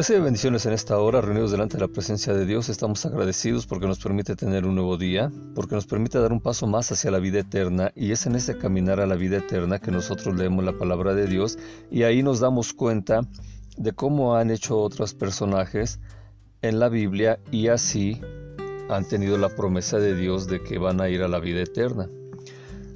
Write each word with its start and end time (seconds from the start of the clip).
Recibe 0.00 0.20
bendiciones 0.20 0.64
en 0.64 0.72
esta 0.72 0.98
hora, 0.98 1.20
reunidos 1.20 1.50
delante 1.50 1.76
de 1.76 1.82
la 1.82 1.92
presencia 1.92 2.32
de 2.32 2.46
Dios. 2.46 2.70
Estamos 2.70 3.04
agradecidos 3.04 3.66
porque 3.66 3.86
nos 3.86 3.98
permite 3.98 4.34
tener 4.34 4.64
un 4.64 4.74
nuevo 4.74 4.96
día, 4.96 5.30
porque 5.54 5.74
nos 5.74 5.84
permite 5.84 6.18
dar 6.18 6.32
un 6.32 6.40
paso 6.40 6.66
más 6.66 6.90
hacia 6.90 7.10
la 7.10 7.18
vida 7.18 7.40
eterna 7.40 7.92
y 7.94 8.10
es 8.12 8.24
en 8.24 8.34
ese 8.34 8.56
caminar 8.56 8.98
a 8.98 9.06
la 9.06 9.16
vida 9.16 9.36
eterna 9.36 9.78
que 9.78 9.90
nosotros 9.90 10.34
leemos 10.34 10.64
la 10.64 10.72
palabra 10.72 11.12
de 11.12 11.26
Dios 11.26 11.58
y 11.90 12.04
ahí 12.04 12.22
nos 12.22 12.40
damos 12.40 12.72
cuenta 12.72 13.28
de 13.76 13.92
cómo 13.92 14.36
han 14.36 14.50
hecho 14.50 14.78
otros 14.78 15.12
personajes 15.12 16.00
en 16.62 16.78
la 16.78 16.88
Biblia 16.88 17.38
y 17.50 17.68
así 17.68 18.22
han 18.88 19.06
tenido 19.06 19.36
la 19.36 19.50
promesa 19.50 19.98
de 19.98 20.16
Dios 20.16 20.46
de 20.46 20.62
que 20.62 20.78
van 20.78 21.02
a 21.02 21.10
ir 21.10 21.22
a 21.22 21.28
la 21.28 21.40
vida 21.40 21.60
eterna. 21.60 22.08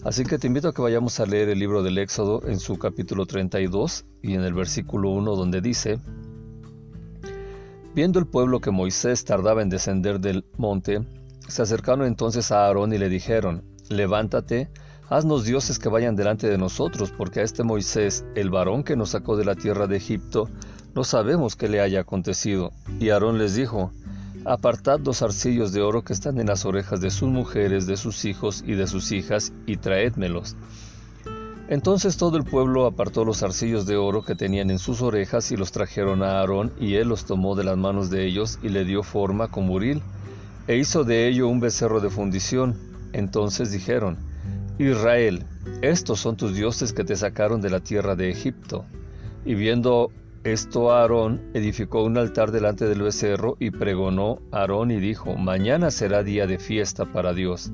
Así 0.05 0.25
que 0.25 0.39
te 0.39 0.47
invito 0.47 0.69
a 0.69 0.73
que 0.73 0.81
vayamos 0.81 1.21
a 1.21 1.27
leer 1.27 1.51
el 1.51 1.59
libro 1.59 1.83
del 1.83 1.99
Éxodo 1.99 2.41
en 2.47 2.59
su 2.59 2.79
capítulo 2.79 3.27
32 3.27 4.07
y 4.23 4.33
en 4.33 4.41
el 4.41 4.55
versículo 4.55 5.11
1 5.11 5.37
donde 5.37 5.61
dice, 5.61 5.99
Viendo 7.95 8.19
el 8.19 8.27
pueblo 8.27 8.61
que 8.61 8.73
Moisés 8.73 9.25
tardaba 9.25 9.63
en 9.63 9.69
descender 9.69 10.19
del 10.19 10.45
monte, 10.57 11.07
se 11.47 11.63
acercaron 11.63 12.05
entonces 12.07 12.51
a 12.51 12.67
Aarón 12.67 12.93
y 12.93 12.99
le 12.99 13.09
dijeron, 13.09 13.63
Levántate, 13.89 14.69
haznos 15.09 15.45
dioses 15.45 15.79
que 15.79 15.89
vayan 15.89 16.17
delante 16.17 16.49
de 16.49 16.59
nosotros, 16.59 17.13
porque 17.17 17.39
a 17.39 17.45
este 17.45 17.63
Moisés, 17.63 18.25
el 18.35 18.51
varón 18.51 18.83
que 18.83 18.97
nos 18.97 19.11
sacó 19.11 19.37
de 19.37 19.45
la 19.45 19.55
tierra 19.55 19.87
de 19.87 19.97
Egipto, 19.97 20.49
no 20.97 21.05
sabemos 21.05 21.55
qué 21.55 21.69
le 21.69 21.81
haya 21.81 22.01
acontecido. 22.01 22.73
Y 22.99 23.11
Aarón 23.11 23.39
les 23.39 23.55
dijo, 23.55 23.93
Apartad 24.45 24.99
dos 24.99 25.23
arcillos 25.23 25.73
de 25.73 25.83
oro 25.83 26.03
que 26.03 26.15
están 26.15 26.41
en 26.41 26.49
las 26.49 26.65
orejas 26.65 27.01
de 27.01 27.13
sus 27.13 27.29
mujeres, 27.29 27.87
de 27.87 27.97
sus 27.97 28.25
hijos 28.25 28.65
y 28.67 28.75
de 28.75 28.89
sus 28.89 29.13
hijas, 29.13 29.53
y 29.67 29.77
traédmelos. 29.77 30.57
Entonces 31.69 32.19
todo 32.19 32.37
el 32.37 32.45
pueblo 32.45 32.85
apartó 32.87 33.25
los 33.25 33.43
arcillos 33.43 33.87
de 33.87 33.97
oro 33.97 34.23
que 34.23 34.35
tenían 34.35 34.71
en 34.71 34.79
sus 34.79 35.01
orejas 35.01 35.51
y 35.51 35.57
los 35.57 35.73
trajeron 35.73 36.23
a 36.23 36.41
Aarón, 36.41 36.73
y 36.79 36.95
él 36.95 37.09
los 37.09 37.25
tomó 37.25 37.55
de 37.55 37.65
las 37.65 37.79
manos 37.79 38.11
de 38.11 38.27
ellos 38.27 38.59
y 38.63 38.69
le 38.69 38.85
dio 38.85 39.03
forma 39.03 39.49
con 39.49 39.67
buril, 39.67 40.03
e 40.67 40.77
hizo 40.77 41.05
de 41.05 41.27
ello 41.27 41.49
un 41.49 41.61
becerro 41.61 42.01
de 42.01 42.11
fundición. 42.11 42.77
Entonces 43.13 43.71
dijeron, 43.71 44.19
Israel, 44.79 45.47
estos 45.81 46.21
son 46.21 46.37
tus 46.37 46.55
dioses 46.55 46.93
que 46.93 47.05
te 47.05 47.17
sacaron 47.17 47.63
de 47.63 47.71
la 47.71 47.81
tierra 47.81 48.15
de 48.15 48.29
Egipto. 48.29 48.85
Y 49.47 49.55
viendo 49.55 50.11
esto 50.45 50.93
Aarón 50.93 51.41
edificó 51.55 52.03
un 52.03 52.19
altar 52.19 52.51
delante 52.51 52.87
del 52.87 53.01
becerro 53.01 53.57
y 53.59 53.71
pregonó 53.71 54.41
Aarón 54.53 54.91
y 54.91 55.01
dijo, 55.01 55.37
Mañana 55.37 55.91
será 55.91 56.23
día 56.23 56.47
de 56.47 56.59
fiesta 56.59 57.07
para 57.07 57.33
Dios. 57.33 57.73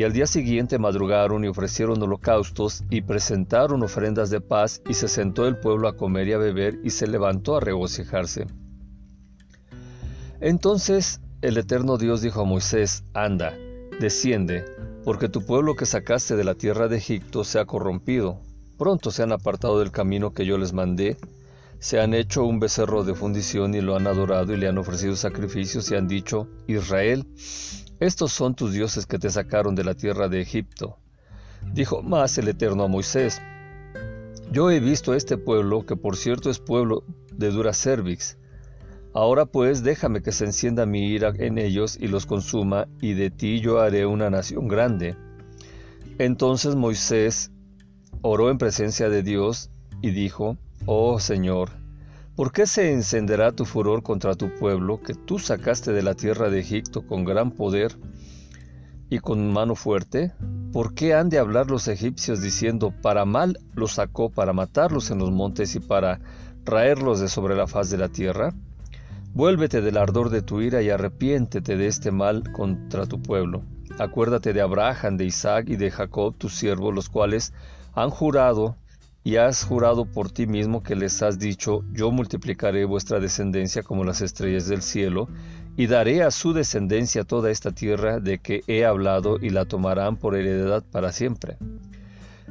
Y 0.00 0.02
al 0.02 0.14
día 0.14 0.26
siguiente 0.26 0.78
madrugaron 0.78 1.44
y 1.44 1.48
ofrecieron 1.48 2.02
holocaustos 2.02 2.84
y 2.88 3.02
presentaron 3.02 3.82
ofrendas 3.82 4.30
de 4.30 4.40
paz 4.40 4.80
y 4.88 4.94
se 4.94 5.08
sentó 5.08 5.46
el 5.46 5.58
pueblo 5.58 5.88
a 5.88 5.96
comer 5.98 6.26
y 6.28 6.32
a 6.32 6.38
beber 6.38 6.78
y 6.82 6.88
se 6.88 7.06
levantó 7.06 7.58
a 7.58 7.60
regocijarse. 7.60 8.46
Entonces 10.40 11.20
el 11.42 11.58
eterno 11.58 11.98
Dios 11.98 12.22
dijo 12.22 12.40
a 12.40 12.44
Moisés, 12.46 13.04
Anda, 13.12 13.52
desciende, 14.00 14.64
porque 15.04 15.28
tu 15.28 15.44
pueblo 15.44 15.76
que 15.76 15.84
sacaste 15.84 16.34
de 16.34 16.44
la 16.44 16.54
tierra 16.54 16.88
de 16.88 16.96
Egipto 16.96 17.44
se 17.44 17.58
ha 17.58 17.66
corrompido. 17.66 18.40
Pronto 18.78 19.10
se 19.10 19.22
han 19.22 19.32
apartado 19.32 19.80
del 19.80 19.90
camino 19.90 20.32
que 20.32 20.46
yo 20.46 20.56
les 20.56 20.72
mandé, 20.72 21.18
se 21.80 21.98
han 21.98 22.12
hecho 22.12 22.44
un 22.44 22.60
becerro 22.60 23.04
de 23.04 23.14
fundición 23.14 23.74
y 23.74 23.80
lo 23.80 23.96
han 23.96 24.06
adorado 24.06 24.52
y 24.52 24.58
le 24.58 24.68
han 24.68 24.76
ofrecido 24.76 25.16
sacrificios 25.16 25.90
y 25.90 25.96
han 25.96 26.06
dicho, 26.06 26.46
Israel, 26.66 27.26
estos 28.00 28.32
son 28.32 28.54
tus 28.54 28.72
dioses 28.72 29.06
que 29.06 29.18
te 29.18 29.30
sacaron 29.30 29.74
de 29.74 29.84
la 29.84 29.94
tierra 29.94 30.28
de 30.28 30.42
Egipto. 30.42 30.98
Dijo 31.72 32.02
más 32.02 32.36
el 32.36 32.48
Eterno 32.48 32.84
a 32.84 32.88
Moisés, 32.88 33.40
Yo 34.52 34.70
he 34.70 34.78
visto 34.78 35.14
este 35.14 35.38
pueblo, 35.38 35.86
que 35.86 35.96
por 35.96 36.16
cierto 36.16 36.50
es 36.50 36.58
pueblo 36.58 37.02
de 37.32 37.50
dura 37.50 37.72
cervix. 37.72 38.36
Ahora 39.14 39.46
pues 39.46 39.82
déjame 39.82 40.22
que 40.22 40.32
se 40.32 40.44
encienda 40.44 40.84
mi 40.84 41.08
ira 41.08 41.32
en 41.38 41.56
ellos 41.56 41.96
y 41.98 42.08
los 42.08 42.26
consuma, 42.26 42.88
y 43.00 43.14
de 43.14 43.30
ti 43.30 43.60
yo 43.60 43.80
haré 43.80 44.04
una 44.04 44.28
nación 44.28 44.68
grande. 44.68 45.16
Entonces 46.18 46.76
Moisés 46.76 47.50
oró 48.20 48.50
en 48.50 48.58
presencia 48.58 49.08
de 49.08 49.22
Dios 49.22 49.70
y 50.02 50.10
dijo, 50.10 50.58
Oh 50.86 51.18
Señor, 51.20 51.70
¿Por 52.40 52.52
qué 52.52 52.66
se 52.66 52.90
encenderá 52.90 53.52
tu 53.52 53.66
furor 53.66 54.02
contra 54.02 54.34
tu 54.34 54.48
pueblo, 54.54 55.02
que 55.02 55.12
tú 55.12 55.38
sacaste 55.38 55.92
de 55.92 56.02
la 56.02 56.14
tierra 56.14 56.48
de 56.48 56.60
Egipto 56.60 57.06
con 57.06 57.26
gran 57.26 57.50
poder 57.50 57.98
y 59.10 59.18
con 59.18 59.52
mano 59.52 59.74
fuerte? 59.74 60.32
¿Por 60.72 60.94
qué 60.94 61.12
han 61.12 61.28
de 61.28 61.38
hablar 61.38 61.70
los 61.70 61.86
egipcios 61.86 62.40
diciendo, 62.40 62.94
para 63.02 63.26
mal 63.26 63.58
los 63.74 63.92
sacó, 63.92 64.30
para 64.30 64.54
matarlos 64.54 65.10
en 65.10 65.18
los 65.18 65.30
montes 65.30 65.74
y 65.74 65.80
para 65.80 66.18
raerlos 66.64 67.20
de 67.20 67.28
sobre 67.28 67.56
la 67.56 67.66
faz 67.66 67.90
de 67.90 67.98
la 67.98 68.08
tierra? 68.08 68.54
Vuélvete 69.34 69.82
del 69.82 69.98
ardor 69.98 70.30
de 70.30 70.40
tu 70.40 70.62
ira 70.62 70.80
y 70.80 70.88
arrepiéntete 70.88 71.76
de 71.76 71.88
este 71.88 72.10
mal 72.10 72.52
contra 72.52 73.04
tu 73.04 73.20
pueblo. 73.20 73.64
Acuérdate 73.98 74.54
de 74.54 74.62
Abraham, 74.62 75.18
de 75.18 75.26
Isaac 75.26 75.66
y 75.68 75.76
de 75.76 75.90
Jacob, 75.90 76.36
tus 76.38 76.54
siervos, 76.54 76.94
los 76.94 77.10
cuales 77.10 77.52
han 77.92 78.08
jurado 78.08 78.76
y 79.22 79.36
has 79.36 79.64
jurado 79.64 80.06
por 80.06 80.30
ti 80.30 80.46
mismo 80.46 80.82
que 80.82 80.96
les 80.96 81.22
has 81.22 81.38
dicho, 81.38 81.84
yo 81.92 82.10
multiplicaré 82.10 82.84
vuestra 82.84 83.20
descendencia 83.20 83.82
como 83.82 84.04
las 84.04 84.22
estrellas 84.22 84.66
del 84.66 84.82
cielo, 84.82 85.28
y 85.76 85.86
daré 85.86 86.22
a 86.22 86.30
su 86.30 86.52
descendencia 86.52 87.24
toda 87.24 87.50
esta 87.50 87.70
tierra 87.72 88.18
de 88.18 88.38
que 88.38 88.62
he 88.66 88.84
hablado, 88.84 89.38
y 89.40 89.50
la 89.50 89.66
tomarán 89.66 90.16
por 90.16 90.36
heredad 90.36 90.82
para 90.90 91.12
siempre. 91.12 91.58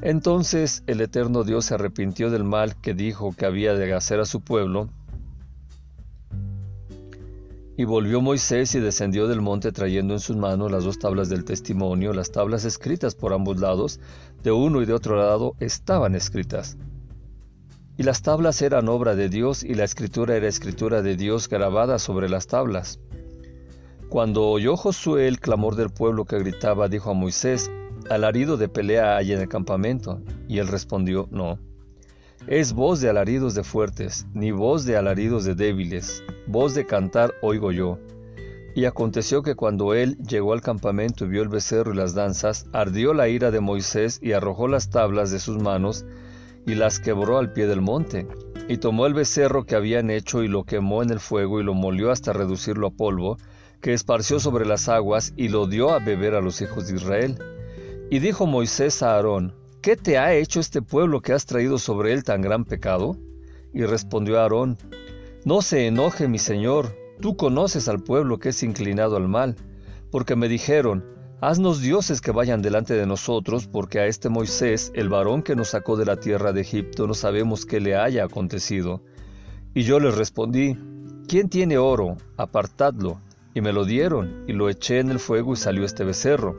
Entonces 0.01 0.83
el 0.87 1.01
eterno 1.01 1.43
Dios 1.43 1.65
se 1.65 1.73
arrepintió 1.73 2.29
del 2.29 2.43
mal 2.43 2.75
que 2.79 2.93
dijo 2.93 3.33
que 3.35 3.45
había 3.45 3.73
de 3.73 3.93
hacer 3.93 4.19
a 4.19 4.25
su 4.25 4.41
pueblo, 4.41 4.89
y 7.79 7.85
volvió 7.85 8.19
Moisés 8.19 8.75
y 8.75 8.81
descendió 8.81 9.29
del 9.29 9.39
monte 9.39 9.71
trayendo 9.71 10.13
en 10.13 10.19
sus 10.19 10.35
manos 10.35 10.69
las 10.69 10.83
dos 10.83 10.99
tablas 10.99 11.29
del 11.29 11.45
testimonio, 11.45 12.11
las 12.11 12.29
tablas 12.29 12.65
escritas 12.65 13.15
por 13.15 13.31
ambos 13.31 13.57
lados, 13.61 14.01
de 14.43 14.51
uno 14.51 14.81
y 14.81 14.85
de 14.85 14.93
otro 14.93 15.17
lado 15.17 15.55
estaban 15.59 16.15
escritas. 16.15 16.77
Y 17.97 18.03
las 18.03 18.21
tablas 18.21 18.61
eran 18.61 18.87
obra 18.87 19.15
de 19.15 19.27
Dios 19.27 19.63
y 19.63 19.73
la 19.73 19.83
escritura 19.83 20.35
era 20.35 20.47
escritura 20.47 21.01
de 21.01 21.15
Dios 21.15 21.49
grabada 21.49 21.99
sobre 21.99 22.29
las 22.29 22.47
tablas. 22.47 22.99
Cuando 24.07 24.47
oyó 24.47 24.75
Josué 24.77 25.27
el 25.27 25.39
clamor 25.39 25.75
del 25.75 25.89
pueblo 25.89 26.25
que 26.25 26.39
gritaba, 26.39 26.87
dijo 26.87 27.11
a 27.11 27.13
Moisés, 27.13 27.69
alarido 28.09 28.57
de 28.57 28.69
pelea 28.69 29.17
hay 29.17 29.33
en 29.33 29.41
el 29.41 29.49
campamento. 29.49 30.21
Y 30.47 30.59
él 30.59 30.67
respondió, 30.67 31.27
no. 31.29 31.59
Es 32.47 32.73
voz 32.73 33.01
de 33.01 33.09
alaridos 33.09 33.53
de 33.53 33.63
fuertes, 33.63 34.25
ni 34.33 34.51
voz 34.51 34.85
de 34.85 34.97
alaridos 34.97 35.43
de 35.43 35.55
débiles, 35.55 36.23
voz 36.47 36.73
de 36.73 36.85
cantar 36.85 37.33
oigo 37.41 37.71
yo. 37.71 37.99
Y 38.75 38.85
aconteció 38.85 39.41
que 39.41 39.55
cuando 39.55 39.93
él 39.93 40.17
llegó 40.17 40.53
al 40.53 40.61
campamento 40.61 41.25
y 41.25 41.29
vio 41.29 41.41
el 41.41 41.49
becerro 41.49 41.93
y 41.93 41.97
las 41.97 42.13
danzas, 42.13 42.67
ardió 42.71 43.13
la 43.13 43.27
ira 43.27 43.51
de 43.51 43.59
Moisés 43.59 44.19
y 44.21 44.33
arrojó 44.33 44.67
las 44.67 44.89
tablas 44.89 45.31
de 45.31 45.39
sus 45.39 45.57
manos 45.61 46.05
y 46.65 46.75
las 46.75 46.99
quebró 46.99 47.37
al 47.37 47.51
pie 47.51 47.67
del 47.67 47.81
monte. 47.81 48.27
Y 48.67 48.77
tomó 48.77 49.07
el 49.07 49.13
becerro 49.13 49.65
que 49.65 49.75
habían 49.75 50.09
hecho 50.09 50.43
y 50.43 50.47
lo 50.47 50.63
quemó 50.63 51.01
en 51.01 51.09
el 51.09 51.19
fuego 51.19 51.59
y 51.59 51.63
lo 51.63 51.73
molió 51.73 52.11
hasta 52.11 52.33
reducirlo 52.33 52.87
a 52.87 52.91
polvo, 52.91 53.37
que 53.81 53.93
esparció 53.93 54.39
sobre 54.39 54.65
las 54.65 54.89
aguas 54.89 55.33
y 55.35 55.47
lo 55.47 55.65
dio 55.65 55.91
a 55.91 55.99
beber 55.99 56.35
a 56.35 56.41
los 56.41 56.61
hijos 56.61 56.87
de 56.87 56.95
Israel. 56.95 57.37
Y 58.11 58.19
dijo 58.19 58.45
Moisés 58.45 59.01
a 59.01 59.15
Aarón, 59.15 59.55
¿Qué 59.81 59.95
te 59.95 60.17
ha 60.17 60.33
hecho 60.33 60.59
este 60.59 60.81
pueblo 60.81 61.21
que 61.21 61.31
has 61.31 61.45
traído 61.45 61.77
sobre 61.77 62.11
él 62.13 62.23
tan 62.23 62.41
gran 62.41 62.65
pecado? 62.65 63.15
Y 63.73 63.83
respondió 63.83 64.39
Aarón, 64.39 64.77
No 65.45 65.61
se 65.61 65.87
enoje 65.87 66.27
mi 66.27 66.37
señor, 66.37 66.93
tú 67.19 67.37
conoces 67.37 67.87
al 67.87 68.01
pueblo 68.01 68.39
que 68.39 68.49
es 68.49 68.63
inclinado 68.63 69.17
al 69.17 69.27
mal, 69.27 69.55
porque 70.11 70.35
me 70.35 70.47
dijeron, 70.47 71.03
Haznos 71.41 71.79
dioses 71.79 72.19
que 72.19 72.31
vayan 72.31 72.61
delante 72.61 72.95
de 72.95 73.05
nosotros, 73.05 73.65
porque 73.65 73.99
a 73.99 74.07
este 74.07 74.27
Moisés, 74.27 74.91
el 74.93 75.07
varón 75.07 75.41
que 75.41 75.55
nos 75.55 75.69
sacó 75.69 75.95
de 75.95 76.03
la 76.03 76.17
tierra 76.17 76.51
de 76.51 76.59
Egipto, 76.59 77.07
no 77.07 77.13
sabemos 77.13 77.65
qué 77.65 77.79
le 77.79 77.95
haya 77.95 78.25
acontecido. 78.25 79.01
Y 79.73 79.83
yo 79.83 80.01
les 80.01 80.17
respondí, 80.17 80.75
¿quién 81.29 81.47
tiene 81.47 81.77
oro? 81.77 82.17
Apartadlo. 82.35 83.21
Y 83.53 83.61
me 83.61 83.71
lo 83.71 83.85
dieron, 83.85 84.43
y 84.47 84.51
lo 84.53 84.67
eché 84.67 84.99
en 84.99 85.11
el 85.11 85.19
fuego 85.19 85.53
y 85.53 85.55
salió 85.55 85.85
este 85.85 86.03
becerro. 86.03 86.57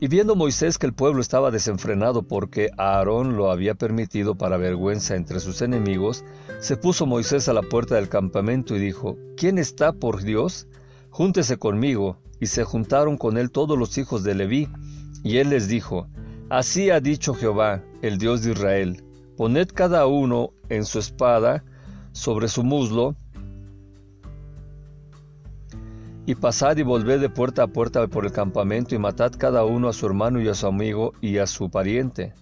Y 0.00 0.08
viendo 0.08 0.36
Moisés 0.36 0.76
que 0.76 0.86
el 0.86 0.92
pueblo 0.92 1.20
estaba 1.20 1.50
desenfrenado 1.50 2.22
porque 2.22 2.70
Aarón 2.76 3.36
lo 3.36 3.50
había 3.50 3.74
permitido 3.74 4.34
para 4.34 4.56
vergüenza 4.56 5.14
entre 5.14 5.40
sus 5.40 5.62
enemigos, 5.62 6.24
se 6.60 6.76
puso 6.76 7.06
Moisés 7.06 7.48
a 7.48 7.52
la 7.52 7.62
puerta 7.62 7.94
del 7.94 8.08
campamento 8.08 8.76
y 8.76 8.80
dijo, 8.80 9.16
¿quién 9.36 9.58
está 9.58 9.92
por 9.92 10.22
Dios? 10.22 10.66
Júntese 11.10 11.58
conmigo. 11.58 12.18
Y 12.40 12.46
se 12.46 12.64
juntaron 12.64 13.16
con 13.16 13.38
él 13.38 13.50
todos 13.50 13.78
los 13.78 13.96
hijos 13.96 14.24
de 14.24 14.34
Leví. 14.34 14.68
Y 15.22 15.38
él 15.38 15.50
les 15.50 15.68
dijo, 15.68 16.08
Así 16.50 16.90
ha 16.90 17.00
dicho 17.00 17.32
Jehová, 17.32 17.82
el 18.02 18.18
Dios 18.18 18.42
de 18.42 18.52
Israel, 18.52 19.02
poned 19.36 19.68
cada 19.72 20.06
uno 20.06 20.50
en 20.68 20.84
su 20.84 20.98
espada 20.98 21.64
sobre 22.12 22.48
su 22.48 22.62
muslo, 22.62 23.16
y 26.26 26.34
pasad 26.34 26.76
y 26.78 26.82
volved 26.82 27.20
de 27.20 27.28
puerta 27.28 27.64
a 27.64 27.66
puerta 27.66 28.06
por 28.06 28.24
el 28.24 28.32
campamento 28.32 28.94
y 28.94 28.98
matad 28.98 29.32
cada 29.36 29.64
uno 29.64 29.88
a 29.88 29.92
su 29.92 30.06
hermano 30.06 30.40
y 30.40 30.48
a 30.48 30.54
su 30.54 30.66
amigo 30.66 31.12
y 31.20 31.38
a 31.38 31.46
su 31.46 31.70
pariente. 31.70 32.32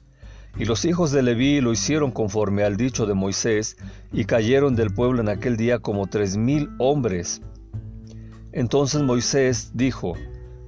Y 0.56 0.66
los 0.66 0.84
hijos 0.84 1.10
de 1.10 1.22
Leví 1.22 1.60
lo 1.60 1.72
hicieron 1.72 2.10
conforme 2.10 2.62
al 2.62 2.76
dicho 2.76 3.06
de 3.06 3.14
Moisés, 3.14 3.76
y 4.12 4.26
cayeron 4.26 4.76
del 4.76 4.92
pueblo 4.92 5.20
en 5.20 5.28
aquel 5.28 5.56
día 5.56 5.78
como 5.78 6.06
tres 6.06 6.36
mil 6.36 6.70
hombres. 6.78 7.40
Entonces 8.52 9.02
Moisés 9.02 9.72
dijo, 9.74 10.14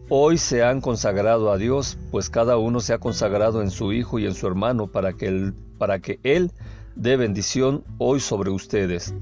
Hoy 0.08 0.38
se 0.38 0.62
han 0.62 0.80
consagrado 0.80 1.52
a 1.52 1.58
Dios, 1.58 1.98
pues 2.10 2.30
cada 2.30 2.56
uno 2.56 2.80
se 2.80 2.94
ha 2.94 2.98
consagrado 2.98 3.62
en 3.62 3.70
su 3.70 3.92
hijo 3.92 4.18
y 4.18 4.26
en 4.26 4.34
su 4.34 4.46
hermano 4.46 4.86
para 4.86 5.12
que 5.12 5.26
él, 5.28 5.54
para 5.78 5.98
que 5.98 6.18
él 6.22 6.50
dé 6.96 7.16
bendición 7.16 7.84
hoy 7.98 8.20
sobre 8.20 8.50
ustedes. 8.50 9.14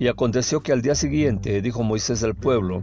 Y 0.00 0.08
aconteció 0.08 0.60
que 0.60 0.72
al 0.72 0.80
día 0.80 0.94
siguiente 0.94 1.60
dijo 1.60 1.82
Moisés 1.82 2.24
al 2.24 2.34
pueblo, 2.34 2.82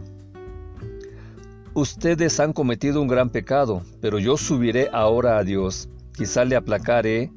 Ustedes 1.74 2.38
han 2.38 2.52
cometido 2.52 3.02
un 3.02 3.08
gran 3.08 3.30
pecado, 3.30 3.82
pero 4.00 4.20
yo 4.20 4.36
subiré 4.36 4.88
ahora 4.92 5.36
a 5.36 5.42
Dios, 5.42 5.88
quizá 6.12 6.44
le 6.44 6.54
aplacaré 6.54 7.32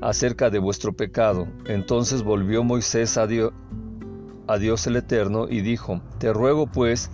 acerca 0.00 0.50
de 0.50 0.58
vuestro 0.58 0.92
pecado. 0.92 1.46
Entonces 1.66 2.24
volvió 2.24 2.64
Moisés 2.64 3.16
a 3.16 3.28
Dios, 3.28 3.52
a 4.48 4.58
Dios 4.58 4.88
el 4.88 4.96
Eterno 4.96 5.46
y 5.48 5.60
dijo, 5.60 6.02
Te 6.18 6.32
ruego 6.32 6.66
pues, 6.66 7.08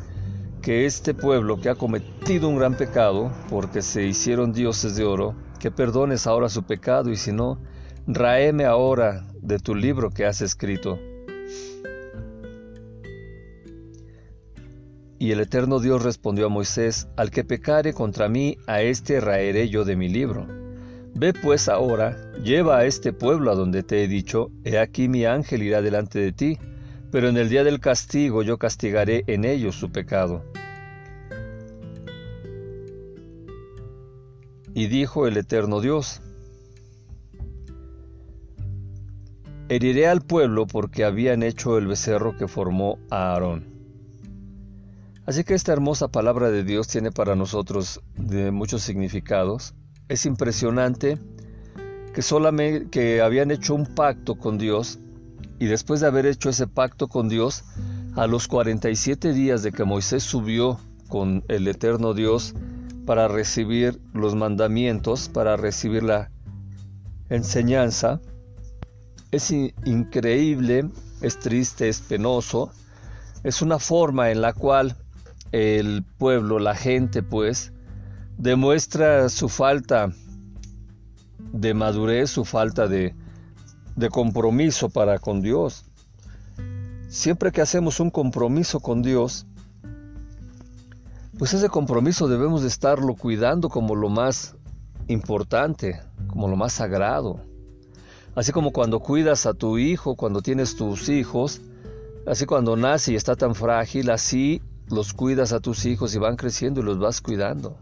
que 0.63 0.87
este 0.87 1.13
pueblo 1.13 1.61
que 1.61 1.69
ha 1.69 1.75
cometido 1.75 2.49
un 2.49 2.57
gran 2.57 2.79
pecado, 2.79 3.31
porque 3.51 3.83
se 3.83 4.07
hicieron 4.07 4.55
dioses 4.55 4.97
de 4.97 5.05
oro, 5.05 5.35
que 5.61 5.71
perdones 5.71 6.27
ahora 6.27 6.49
su 6.49 6.63
pecado, 6.63 7.11
y 7.11 7.17
si 7.17 7.33
no, 7.33 7.59
raeme 8.07 8.65
ahora 8.65 9.27
de 9.43 9.59
tu 9.59 9.75
libro 9.75 10.11
que 10.11 10.25
has 10.25 10.41
escrito. 10.41 10.99
Y 15.27 15.33
el 15.33 15.41
eterno 15.41 15.81
Dios 15.81 16.05
respondió 16.05 16.47
a 16.47 16.51
Moisés, 16.51 17.09
Al 17.17 17.33
que 17.33 17.43
pecare 17.43 17.93
contra 17.93 18.29
mí, 18.29 18.59
a 18.69 18.83
éste 18.83 19.21
raeré 19.21 19.69
yo 19.69 19.85
de 19.85 19.97
mi 19.97 20.09
libro. 20.09 20.47
Ve 21.17 21.33
pues 21.33 21.69
ahora, 21.69 22.17
lleva 22.45 22.79
a 22.79 22.85
este 22.85 23.13
pueblo 23.13 23.51
a 23.51 23.57
donde 23.57 23.83
te 23.83 24.05
he 24.05 24.07
dicho, 24.07 24.53
he 24.63 24.79
aquí 24.79 25.09
mi 25.09 25.25
ángel 25.25 25.65
irá 25.65 25.83
delante 25.83 26.21
de 26.21 26.31
ti, 26.31 26.59
pero 27.11 27.29
en 27.29 27.39
el 27.39 27.49
día 27.49 27.65
del 27.65 27.81
castigo 27.81 28.45
yo 28.45 28.57
castigaré 28.57 29.25
en 29.27 29.45
ellos 29.45 29.75
su 29.75 29.91
pecado. 29.91 30.45
Y 34.75 34.87
dijo 34.87 35.27
el 35.27 35.37
eterno 35.39 35.81
Dios, 35.81 36.23
Heriré 39.69 40.07
al 40.07 40.21
pueblo 40.21 40.69
porque 40.69 41.03
habían 41.03 41.43
hecho 41.43 41.79
el 41.79 41.89
becerro 41.89 42.37
que 42.37 42.47
formó 42.47 43.01
a 43.11 43.33
Aarón. 43.33 43.76
Así 45.27 45.43
que 45.43 45.55
esta 45.55 45.73
hermosa 45.73 46.07
palabra 46.07 46.51
de 46.51 46.63
Dios 46.63 46.87
tiene 46.87 47.11
para 47.11 47.35
nosotros 47.35 48.01
de 48.17 48.53
muchos 48.53 48.83
significados. 48.83 49.75
Es 50.09 50.25
impresionante 50.25 51.19
que 52.15 52.23
solamente 52.23 52.89
que 52.91 53.21
habían 53.21 53.51
hecho 53.51 53.75
un 53.75 53.87
pacto 53.87 54.37
con 54.37 54.57
Dios 54.57 55.01
y 55.59 55.67
después 55.67 56.01
de 56.01 56.07
haber 56.07 56.27
hecho 56.27 56.49
ese 56.49 56.69
pacto 56.69 57.09
con 57.09 57.29
Dios, 57.29 57.65
a 58.15 58.27
los 58.29 58.47
47 58.47 59.33
días 59.33 59.63
de 59.63 59.73
que 59.73 59.85
Moisés 59.85 60.23
subió 60.23 60.79
con 61.09 61.45
el 61.49 61.67
eterno 61.67 62.15
Dios 62.15 62.55
para 63.05 63.27
recibir 63.27 64.01
los 64.15 64.35
mandamientos, 64.37 65.29
para 65.29 65.57
recibir 65.57 66.05
la 66.05 66.31
enseñanza, 67.31 68.21
es 69.33 69.51
increíble, 69.51 70.89
es 71.21 71.39
triste, 71.41 71.89
es 71.89 72.01
penoso, 72.01 72.71
es 73.43 73.61
una 73.61 73.79
forma 73.79 74.31
en 74.31 74.41
la 74.41 74.53
cual 74.53 74.97
el 75.53 76.05
pueblo, 76.19 76.59
la 76.59 76.75
gente 76.75 77.23
pues, 77.23 77.73
demuestra 78.39 79.29
su 79.29 79.49
falta 79.49 80.13
de 81.53 81.75
madurez, 81.75 82.31
su 82.31 82.45
falta 82.45 82.89
de, 82.89 83.15
de 83.97 84.09
compromiso 84.11 84.89
para 84.89 85.19
con 85.19 85.41
Dios. 85.41 85.85
Siempre 87.09 87.53
que 87.53 87.61
hacemos 87.61 88.01
un 88.01 88.11
compromiso 88.11 88.81
con 88.81 89.03
Dios, 89.03 89.47
pues 91.39 91.55
ese 91.55 91.69
compromiso 91.69 92.29
debemos 92.29 92.63
de 92.63 92.69
estarlo 92.69 93.15
cuidando 93.15 93.69
como 93.69 93.95
lo 93.95 94.09
más 94.09 94.57
importante, 95.07 96.01
como 96.29 96.49
lo 96.49 96.57
más 96.57 96.73
sagrado. 96.73 97.41
Así 98.35 98.53
como 98.53 98.73
cuando 98.73 99.01
cuidas 99.01 99.47
a 99.47 99.55
tu 99.55 99.79
hijo, 99.79 100.15
cuando 100.17 100.43
tienes 100.43 100.77
tus 100.77 101.09
hijos, 101.09 101.61
así 102.27 102.45
cuando 102.45 102.77
nace 102.77 103.13
y 103.13 103.17
está 103.17 103.37
tan 103.37 103.55
frágil, 103.55 104.11
así 104.11 104.61
los 104.89 105.13
cuidas 105.13 105.53
a 105.53 105.61
tus 105.61 105.85
hijos 105.85 106.15
y 106.15 106.19
van 106.19 106.37
creciendo 106.37 106.81
y 106.81 106.85
los 106.85 106.99
vas 106.99 107.21
cuidando. 107.21 107.77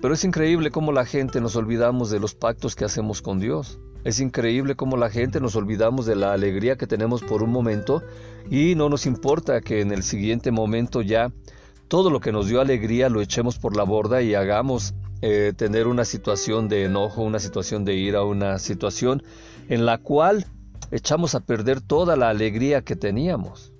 Pero 0.00 0.14
es 0.14 0.24
increíble 0.24 0.70
cómo 0.70 0.92
la 0.92 1.06
gente 1.06 1.40
nos 1.40 1.56
olvidamos 1.56 2.10
de 2.10 2.20
los 2.20 2.34
pactos 2.34 2.76
que 2.76 2.84
hacemos 2.84 3.22
con 3.22 3.38
Dios. 3.38 3.78
Es 4.04 4.20
increíble 4.20 4.76
cómo 4.76 4.96
la 4.96 5.10
gente 5.10 5.40
nos 5.40 5.56
olvidamos 5.56 6.06
de 6.06 6.16
la 6.16 6.32
alegría 6.32 6.76
que 6.76 6.86
tenemos 6.86 7.22
por 7.22 7.42
un 7.42 7.50
momento 7.50 8.02
y 8.50 8.74
no 8.76 8.88
nos 8.88 9.06
importa 9.06 9.60
que 9.60 9.80
en 9.80 9.90
el 9.90 10.02
siguiente 10.02 10.52
momento 10.52 11.02
ya 11.02 11.32
todo 11.88 12.10
lo 12.10 12.20
que 12.20 12.30
nos 12.30 12.46
dio 12.48 12.60
alegría 12.60 13.08
lo 13.08 13.20
echemos 13.20 13.58
por 13.58 13.76
la 13.76 13.84
borda 13.84 14.22
y 14.22 14.34
hagamos 14.34 14.94
eh, 15.22 15.52
tener 15.56 15.86
una 15.86 16.04
situación 16.04 16.68
de 16.68 16.84
enojo, 16.84 17.22
una 17.22 17.38
situación 17.38 17.84
de 17.84 17.94
ira, 17.94 18.22
una 18.22 18.58
situación 18.58 19.22
en 19.68 19.86
la 19.86 19.98
cual 19.98 20.46
echamos 20.90 21.34
a 21.34 21.40
perder 21.40 21.80
toda 21.80 22.16
la 22.16 22.28
alegría 22.28 22.82
que 22.82 22.96
teníamos. 22.96 23.72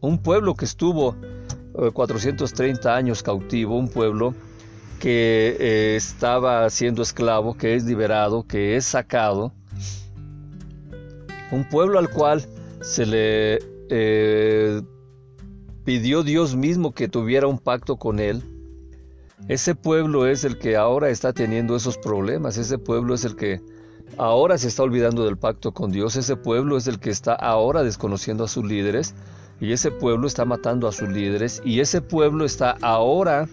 Un 0.00 0.18
pueblo 0.18 0.54
que 0.54 0.64
estuvo 0.64 1.14
430 1.92 2.88
eh, 2.88 2.92
años 2.92 3.22
cautivo, 3.22 3.76
un 3.76 3.88
pueblo 3.88 4.34
que 4.98 5.56
eh, 5.58 5.96
estaba 5.96 6.68
siendo 6.70 7.02
esclavo, 7.02 7.56
que 7.56 7.74
es 7.74 7.84
liberado, 7.84 8.46
que 8.46 8.76
es 8.76 8.84
sacado, 8.84 9.52
un 11.50 11.68
pueblo 11.68 11.98
al 11.98 12.10
cual 12.10 12.46
se 12.80 13.06
le 13.06 13.58
eh, 13.90 14.80
pidió 15.84 16.22
Dios 16.22 16.56
mismo 16.56 16.92
que 16.92 17.08
tuviera 17.08 17.46
un 17.46 17.58
pacto 17.58 17.96
con 17.96 18.20
él. 18.20 18.42
Ese 19.48 19.74
pueblo 19.74 20.26
es 20.26 20.44
el 20.44 20.58
que 20.58 20.76
ahora 20.76 21.10
está 21.10 21.32
teniendo 21.32 21.76
esos 21.76 21.98
problemas, 21.98 22.56
ese 22.56 22.78
pueblo 22.78 23.14
es 23.14 23.24
el 23.24 23.36
que 23.36 23.60
ahora 24.16 24.58
se 24.58 24.68
está 24.68 24.82
olvidando 24.82 25.24
del 25.24 25.38
pacto 25.38 25.72
con 25.72 25.90
Dios, 25.90 26.16
ese 26.16 26.36
pueblo 26.36 26.76
es 26.76 26.86
el 26.86 27.00
que 27.00 27.10
está 27.10 27.34
ahora 27.34 27.82
desconociendo 27.82 28.44
a 28.44 28.48
sus 28.48 28.64
líderes 28.64 29.14
y 29.60 29.72
ese 29.72 29.90
pueblo 29.90 30.26
está 30.26 30.44
matando 30.44 30.88
a 30.88 30.92
sus 30.92 31.08
líderes 31.08 31.60
y 31.64 31.80
ese 31.80 32.00
pueblo 32.00 32.44
está 32.44 32.76
ahora 32.80 33.48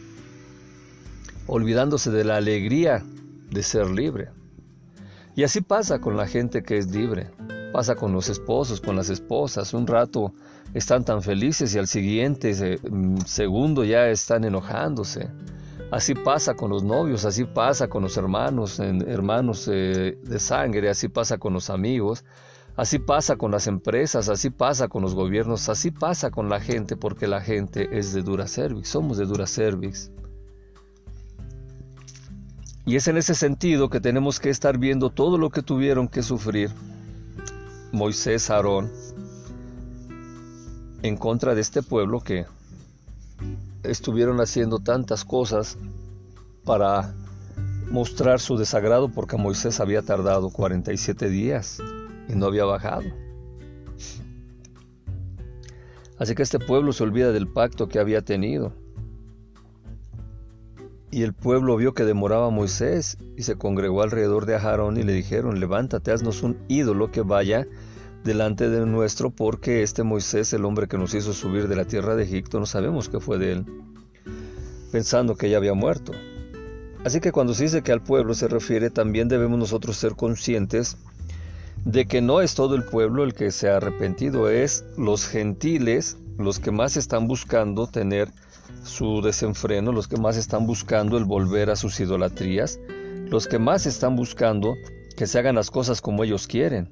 olvidándose 1.48 2.12
de 2.12 2.24
la 2.24 2.38
alegría 2.38 3.04
de 3.52 3.64
ser 3.64 3.90
libre. 3.90 4.30
Y 5.36 5.44
así 5.44 5.62
pasa 5.62 6.00
con 6.00 6.18
la 6.18 6.28
gente 6.28 6.64
que 6.64 6.78
es 6.78 6.92
libre, 6.92 7.30
pasa 7.72 7.96
con 7.96 8.12
los 8.14 8.30
esposos, 8.30 8.82
con 8.82 8.96
las 8.96 9.10
esposas, 9.10 9.74
un 9.74 9.86
rato 9.86 10.34
están 10.74 11.06
tan 11.06 11.22
felices 11.22 11.76
y 11.76 11.80
al 11.80 11.88
siguiente 11.88 12.80
mm, 12.90 13.18
segundo 13.26 13.84
ya 13.84 14.08
están 14.10 14.44
enojándose. 14.44 15.30
Así 15.92 16.16
pasa 16.16 16.54
con 16.54 16.70
los 16.70 16.84
novios, 16.84 17.24
así 17.24 17.46
pasa 17.46 17.88
con 17.88 18.04
los 18.04 18.18
hermanos, 18.18 18.80
hermanos 18.80 19.70
eh, 19.72 20.18
de 20.22 20.40
sangre, 20.40 20.90
así 20.90 21.08
pasa 21.08 21.38
con 21.38 21.54
los 21.54 21.70
amigos, 21.70 22.26
así 22.78 23.00
pasa 23.00 23.36
con 23.36 23.52
las 23.52 23.66
empresas, 23.66 24.30
así 24.30 24.52
pasa 24.52 24.88
con 24.88 25.02
los 25.02 25.16
gobiernos, 25.16 25.68
así 25.68 25.90
pasa 25.90 26.30
con 26.30 26.48
la 26.48 26.62
gente 26.62 26.96
porque 26.96 27.28
la 27.28 27.42
gente 27.42 27.90
es 27.92 28.14
de 28.14 28.22
dura 28.22 28.48
cervix, 28.48 28.88
somos 28.88 29.18
de 29.18 29.26
dura 29.26 29.48
cervix. 29.48 30.12
Y 32.86 32.96
es 32.96 33.08
en 33.08 33.18
ese 33.18 33.36
sentido 33.36 33.90
que 33.90 34.00
tenemos 34.00 34.40
que 34.40 34.50
estar 34.50 34.78
viendo 34.78 35.10
todo 35.10 35.38
lo 35.38 35.50
que 35.50 35.62
tuvieron 35.62 36.08
que 36.08 36.22
sufrir 36.22 36.72
Moisés, 37.92 38.50
Aarón, 38.50 38.92
en 41.02 41.18
contra 41.18 41.56
de 41.56 41.62
este 41.62 41.82
pueblo 41.82 42.22
que 42.22 42.46
estuvieron 43.84 44.40
haciendo 44.40 44.80
tantas 44.80 45.26
cosas 45.26 45.78
para 46.64 47.14
mostrar 47.90 48.40
su 48.40 48.56
desagrado 48.56 49.10
porque 49.10 49.36
Moisés 49.36 49.80
había 49.80 50.02
tardado 50.04 50.50
47 50.50 51.30
días 51.30 51.82
y 52.28 52.36
no 52.36 52.48
había 52.48 52.66
bajado. 52.66 53.04
Así 56.20 56.34
que 56.34 56.44
este 56.44 56.60
pueblo 56.60 56.94
se 56.94 57.04
olvida 57.04 57.32
del 57.32 57.48
pacto 57.48 57.88
que 57.88 58.00
había 58.00 58.22
tenido. 58.22 58.74
Y 61.12 61.24
el 61.24 61.34
pueblo 61.34 61.78
vio 61.78 61.94
que 61.94 62.04
demoraba 62.04 62.50
Moisés 62.50 63.18
y 63.38 63.44
se 63.44 63.56
congregó 63.56 64.02
alrededor 64.02 64.46
de 64.46 64.56
Aarón 64.56 64.98
y 64.98 65.04
le 65.04 65.14
dijeron, 65.14 65.60
levántate, 65.60 66.12
haznos 66.12 66.44
un 66.44 66.58
ídolo 66.68 67.12
que 67.12 67.22
vaya 67.22 67.66
delante 68.24 68.70
de 68.70 68.86
nuestro, 68.86 69.30
porque 69.30 69.84
este 69.84 70.04
Moisés, 70.04 70.52
el 70.52 70.66
hombre 70.66 70.88
que 70.88 70.98
nos 70.98 71.14
hizo 71.14 71.34
subir 71.34 71.68
de 71.68 71.76
la 71.76 71.86
tierra 71.86 72.16
de 72.16 72.24
Egipto, 72.24 72.60
no 72.60 72.66
sabemos 72.66 73.08
qué 73.08 73.20
fue 73.22 73.38
de 73.38 73.54
él, 73.54 73.66
pensando 74.92 75.36
que 75.36 75.50
ya 75.50 75.58
había 75.58 75.74
muerto. 75.74 76.12
Así 77.06 77.22
que 77.22 77.32
cuando 77.32 77.54
se 77.54 77.64
dice 77.64 77.84
que 77.84 77.94
al 77.94 78.04
pueblo 78.04 78.34
se 78.34 78.50
refiere, 78.50 78.90
también 78.90 79.30
debemos 79.30 79.58
nosotros 79.58 79.96
ser 79.96 80.16
conscientes 80.16 80.98
de 81.88 82.06
que 82.06 82.20
no 82.20 82.41
es 82.41 82.53
todo 82.53 82.75
el 82.75 82.84
pueblo 82.84 83.24
el 83.24 83.34
que 83.34 83.50
se 83.50 83.70
ha 83.70 83.77
arrepentido, 83.77 84.50
es 84.50 84.84
los 84.98 85.25
gentiles 85.25 86.17
los 86.38 86.60
que 86.60 86.70
más 86.70 86.98
están 86.98 87.29
buscando 87.29 87.88
tener 87.88 88.27
su 88.84 89.22
desenfreno, 89.22 89.94
los 89.94 90.10
que 90.10 90.17
más 90.17 90.36
están 90.36 90.67
buscando 90.67 91.17
el 91.17 91.24
volver 91.24 91.70
a 91.70 91.77
sus 91.77 91.98
idolatrías, 92.01 92.77
los 93.29 93.48
que 93.48 93.58
más 93.58 93.86
están 93.86 94.17
buscando 94.17 94.75
que 95.15 95.27
se 95.27 95.39
hagan 95.39 95.56
las 95.56 95.72
cosas 95.72 96.01
como 96.01 96.25
ellos 96.25 96.46
quieren. 96.46 96.89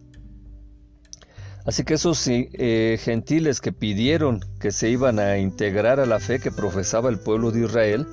Así 1.65 1.83
que 1.83 1.95
esos 1.95 2.25
eh, 2.29 2.97
gentiles 3.01 3.59
que 3.59 3.73
pidieron 3.73 4.39
que 4.61 4.71
se 4.71 4.89
iban 4.89 5.19
a 5.19 5.37
integrar 5.37 5.99
a 5.99 6.05
la 6.05 6.21
fe 6.21 6.39
que 6.39 6.51
profesaba 6.51 7.09
el 7.09 7.19
pueblo 7.19 7.51
de 7.51 7.65
Israel, 7.65 8.07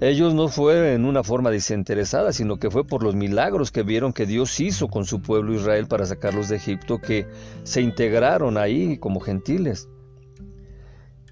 ellos 0.00 0.32
no 0.32 0.46
fue 0.46 0.94
en 0.94 1.04
una 1.04 1.24
forma 1.24 1.50
desinteresada, 1.50 2.32
sino 2.32 2.58
que 2.58 2.70
fue 2.70 2.86
por 2.86 3.02
los 3.02 3.16
milagros 3.16 3.72
que 3.72 3.82
vieron 3.82 4.12
que 4.12 4.26
Dios 4.26 4.60
hizo 4.60 4.86
con 4.86 5.04
su 5.04 5.20
pueblo 5.20 5.54
Israel 5.54 5.88
para 5.88 6.06
sacarlos 6.06 6.48
de 6.48 6.56
Egipto, 6.56 6.98
que 6.98 7.26
se 7.64 7.80
integraron 7.80 8.58
ahí 8.58 8.98
como 8.98 9.18
gentiles. 9.18 9.88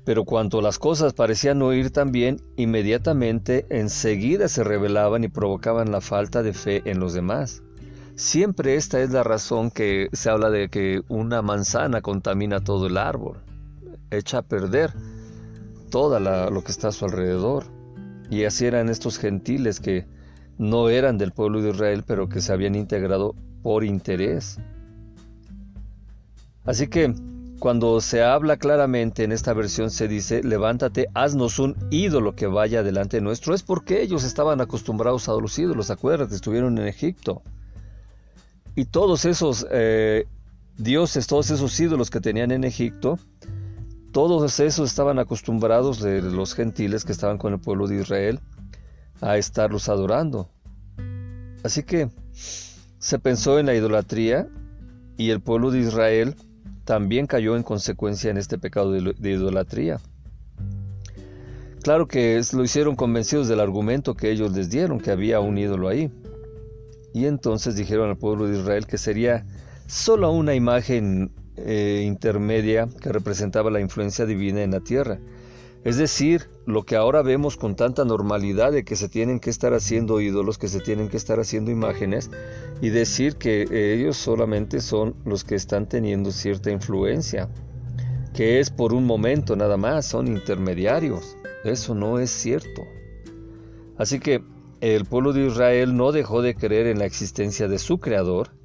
Pero 0.04 0.24
cuando 0.24 0.60
las 0.60 0.78
cosas 0.80 1.14
parecían 1.14 1.60
no 1.60 1.72
ir 1.72 1.90
tan 1.90 2.10
bien, 2.10 2.40
inmediatamente 2.56 3.66
enseguida 3.70 4.48
se 4.48 4.64
rebelaban 4.64 5.22
y 5.22 5.28
provocaban 5.28 5.92
la 5.92 6.00
falta 6.00 6.42
de 6.42 6.52
fe 6.52 6.82
en 6.86 6.98
los 6.98 7.14
demás. 7.14 7.62
Siempre 8.16 8.74
esta 8.74 9.00
es 9.00 9.10
la 9.10 9.22
razón 9.22 9.70
que 9.70 10.08
se 10.12 10.30
habla 10.30 10.50
de 10.50 10.70
que 10.70 11.02
una 11.08 11.42
manzana 11.42 12.02
contamina 12.02 12.64
todo 12.64 12.86
el 12.86 12.96
árbol, 12.96 13.38
echa 14.10 14.38
a 14.38 14.42
perder 14.42 14.92
todo 15.90 16.18
lo 16.18 16.64
que 16.64 16.72
está 16.72 16.88
a 16.88 16.92
su 16.92 17.04
alrededor. 17.04 17.75
Y 18.30 18.44
así 18.44 18.66
eran 18.66 18.88
estos 18.88 19.18
gentiles 19.18 19.80
que 19.80 20.06
no 20.58 20.88
eran 20.88 21.18
del 21.18 21.32
pueblo 21.32 21.62
de 21.62 21.70
Israel, 21.70 22.04
pero 22.06 22.28
que 22.28 22.40
se 22.40 22.52
habían 22.52 22.74
integrado 22.74 23.34
por 23.62 23.84
interés. 23.84 24.58
Así 26.64 26.88
que 26.88 27.14
cuando 27.58 28.00
se 28.00 28.22
habla 28.22 28.58
claramente 28.58 29.24
en 29.24 29.32
esta 29.32 29.52
versión 29.54 29.90
se 29.90 30.08
dice, 30.08 30.42
levántate, 30.42 31.06
haznos 31.14 31.58
un 31.58 31.76
ídolo 31.90 32.34
que 32.34 32.46
vaya 32.46 32.82
delante 32.82 33.20
nuestro, 33.20 33.54
es 33.54 33.62
porque 33.62 34.02
ellos 34.02 34.24
estaban 34.24 34.60
acostumbrados 34.60 35.28
a 35.28 35.32
los 35.32 35.58
ídolos, 35.58 35.90
acuérdate, 35.90 36.34
estuvieron 36.34 36.76
en 36.78 36.86
Egipto. 36.86 37.42
Y 38.74 38.84
todos 38.84 39.24
esos 39.24 39.66
eh, 39.70 40.26
dioses, 40.76 41.26
todos 41.26 41.50
esos 41.50 41.78
ídolos 41.80 42.10
que 42.10 42.20
tenían 42.20 42.50
en 42.50 42.64
Egipto, 42.64 43.18
todos 44.16 44.60
esos 44.60 44.88
estaban 44.88 45.18
acostumbrados 45.18 46.00
de 46.00 46.22
los 46.22 46.54
gentiles 46.54 47.04
que 47.04 47.12
estaban 47.12 47.36
con 47.36 47.52
el 47.52 47.60
pueblo 47.60 47.86
de 47.86 48.00
Israel 48.00 48.40
a 49.20 49.36
estarlos 49.36 49.90
adorando. 49.90 50.48
Así 51.62 51.82
que 51.82 52.08
se 52.98 53.18
pensó 53.18 53.58
en 53.58 53.66
la 53.66 53.74
idolatría 53.74 54.48
y 55.18 55.28
el 55.28 55.42
pueblo 55.42 55.70
de 55.70 55.80
Israel 55.80 56.34
también 56.86 57.26
cayó 57.26 57.56
en 57.56 57.62
consecuencia 57.62 58.30
en 58.30 58.38
este 58.38 58.56
pecado 58.56 58.90
de, 58.92 59.30
idolatría. 59.30 60.00
Claro 61.82 62.08
que 62.08 62.40
lo 62.54 62.64
hicieron 62.64 62.96
convencidos 62.96 63.48
del 63.48 63.60
argumento 63.60 64.14
que 64.14 64.30
ellos 64.30 64.50
les 64.52 64.70
dieron, 64.70 64.98
que 64.98 65.10
había 65.10 65.40
un 65.40 65.58
ídolo 65.58 65.88
ahí. 65.88 66.10
Y 67.12 67.26
entonces 67.26 67.76
dijeron 67.76 68.08
al 68.08 68.16
pueblo 68.16 68.46
de 68.46 68.60
Israel 68.60 68.86
que 68.86 68.96
sería 68.96 69.44
solo 69.86 70.30
una 70.30 70.54
imagen 70.54 71.34
eh, 71.56 72.02
intermedia 72.06 72.88
que 73.00 73.12
representaba 73.12 73.70
la 73.70 73.80
influencia 73.80 74.26
divina 74.26 74.62
en 74.62 74.72
la 74.72 74.80
tierra. 74.80 75.18
Es 75.84 75.96
decir, 75.98 76.48
lo 76.66 76.82
que 76.82 76.96
ahora 76.96 77.22
vemos 77.22 77.56
con 77.56 77.76
tanta 77.76 78.04
normalidad 78.04 78.72
de 78.72 78.84
que 78.84 78.96
se 78.96 79.08
tienen 79.08 79.38
que 79.38 79.50
estar 79.50 79.72
haciendo 79.72 80.20
ídolos, 80.20 80.58
que 80.58 80.66
se 80.66 80.80
tienen 80.80 81.08
que 81.08 81.16
estar 81.16 81.38
haciendo 81.38 81.70
imágenes, 81.70 82.28
y 82.80 82.88
decir 82.88 83.36
que 83.36 83.66
ellos 83.70 84.16
solamente 84.16 84.80
son 84.80 85.14
los 85.24 85.44
que 85.44 85.54
están 85.54 85.88
teniendo 85.88 86.32
cierta 86.32 86.72
influencia, 86.72 87.48
que 88.34 88.58
es 88.58 88.70
por 88.70 88.92
un 88.92 89.04
momento 89.04 89.54
nada 89.54 89.76
más, 89.76 90.06
son 90.06 90.26
intermediarios. 90.26 91.36
Eso 91.64 91.94
no 91.94 92.18
es 92.18 92.30
cierto. 92.30 92.82
Así 93.96 94.18
que 94.18 94.42
el 94.80 95.04
pueblo 95.04 95.32
de 95.32 95.46
Israel 95.46 95.96
no 95.96 96.10
dejó 96.10 96.42
de 96.42 96.54
creer 96.54 96.88
en 96.88 96.98
la 96.98 97.06
existencia 97.06 97.68
de 97.68 97.78
su 97.78 97.98
Creador, 97.98 98.55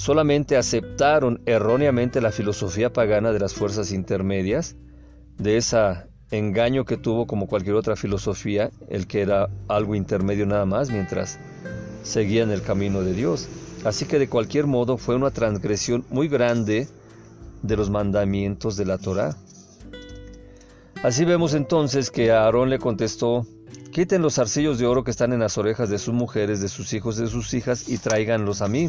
solamente 0.00 0.56
aceptaron 0.56 1.42
erróneamente 1.44 2.22
la 2.22 2.32
filosofía 2.32 2.90
pagana 2.90 3.32
de 3.32 3.38
las 3.38 3.52
fuerzas 3.52 3.92
intermedias, 3.92 4.74
de 5.36 5.58
ese 5.58 5.76
engaño 6.30 6.86
que 6.86 6.96
tuvo 6.96 7.26
como 7.26 7.46
cualquier 7.46 7.74
otra 7.74 7.96
filosofía, 7.96 8.70
el 8.88 9.06
que 9.06 9.20
era 9.20 9.50
algo 9.68 9.94
intermedio 9.94 10.46
nada 10.46 10.64
más, 10.64 10.90
mientras 10.90 11.38
seguían 12.02 12.50
el 12.50 12.62
camino 12.62 13.02
de 13.02 13.12
Dios. 13.12 13.46
Así 13.84 14.06
que 14.06 14.18
de 14.18 14.30
cualquier 14.30 14.66
modo 14.66 14.96
fue 14.96 15.16
una 15.16 15.32
transgresión 15.32 16.02
muy 16.08 16.28
grande 16.28 16.88
de 17.60 17.76
los 17.76 17.90
mandamientos 17.90 18.78
de 18.78 18.86
la 18.86 18.96
Torá. 18.96 19.36
Así 21.02 21.26
vemos 21.26 21.52
entonces 21.52 22.10
que 22.10 22.30
Aarón 22.30 22.70
le 22.70 22.78
contestó 22.78 23.46
Quiten 23.92 24.22
los 24.22 24.38
arcillos 24.38 24.78
de 24.78 24.86
oro 24.86 25.02
que 25.02 25.10
están 25.10 25.32
en 25.32 25.40
las 25.40 25.58
orejas 25.58 25.90
de 25.90 25.98
sus 25.98 26.14
mujeres, 26.14 26.60
de 26.62 26.68
sus 26.68 26.92
hijos, 26.94 27.16
de 27.16 27.26
sus 27.26 27.52
hijas, 27.54 27.88
y 27.88 27.98
tráiganlos 27.98 28.62
a 28.62 28.68
mí. 28.68 28.88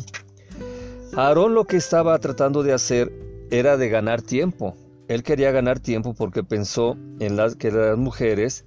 Aarón 1.16 1.54
lo 1.54 1.66
que 1.66 1.76
estaba 1.76 2.18
tratando 2.20 2.64
de 2.64 2.72
hacer 2.72 3.12
era 3.50 3.76
de 3.76 3.90
ganar 3.90 4.22
tiempo. 4.22 4.78
Él 5.10 5.24
quería 5.24 5.52
ganar 5.52 5.80
tiempo 5.80 6.14
porque 6.14 6.42
pensó 6.42 6.96
en 7.20 7.36
las, 7.36 7.58
que 7.58 7.70
las 7.70 7.98
mujeres 7.98 8.64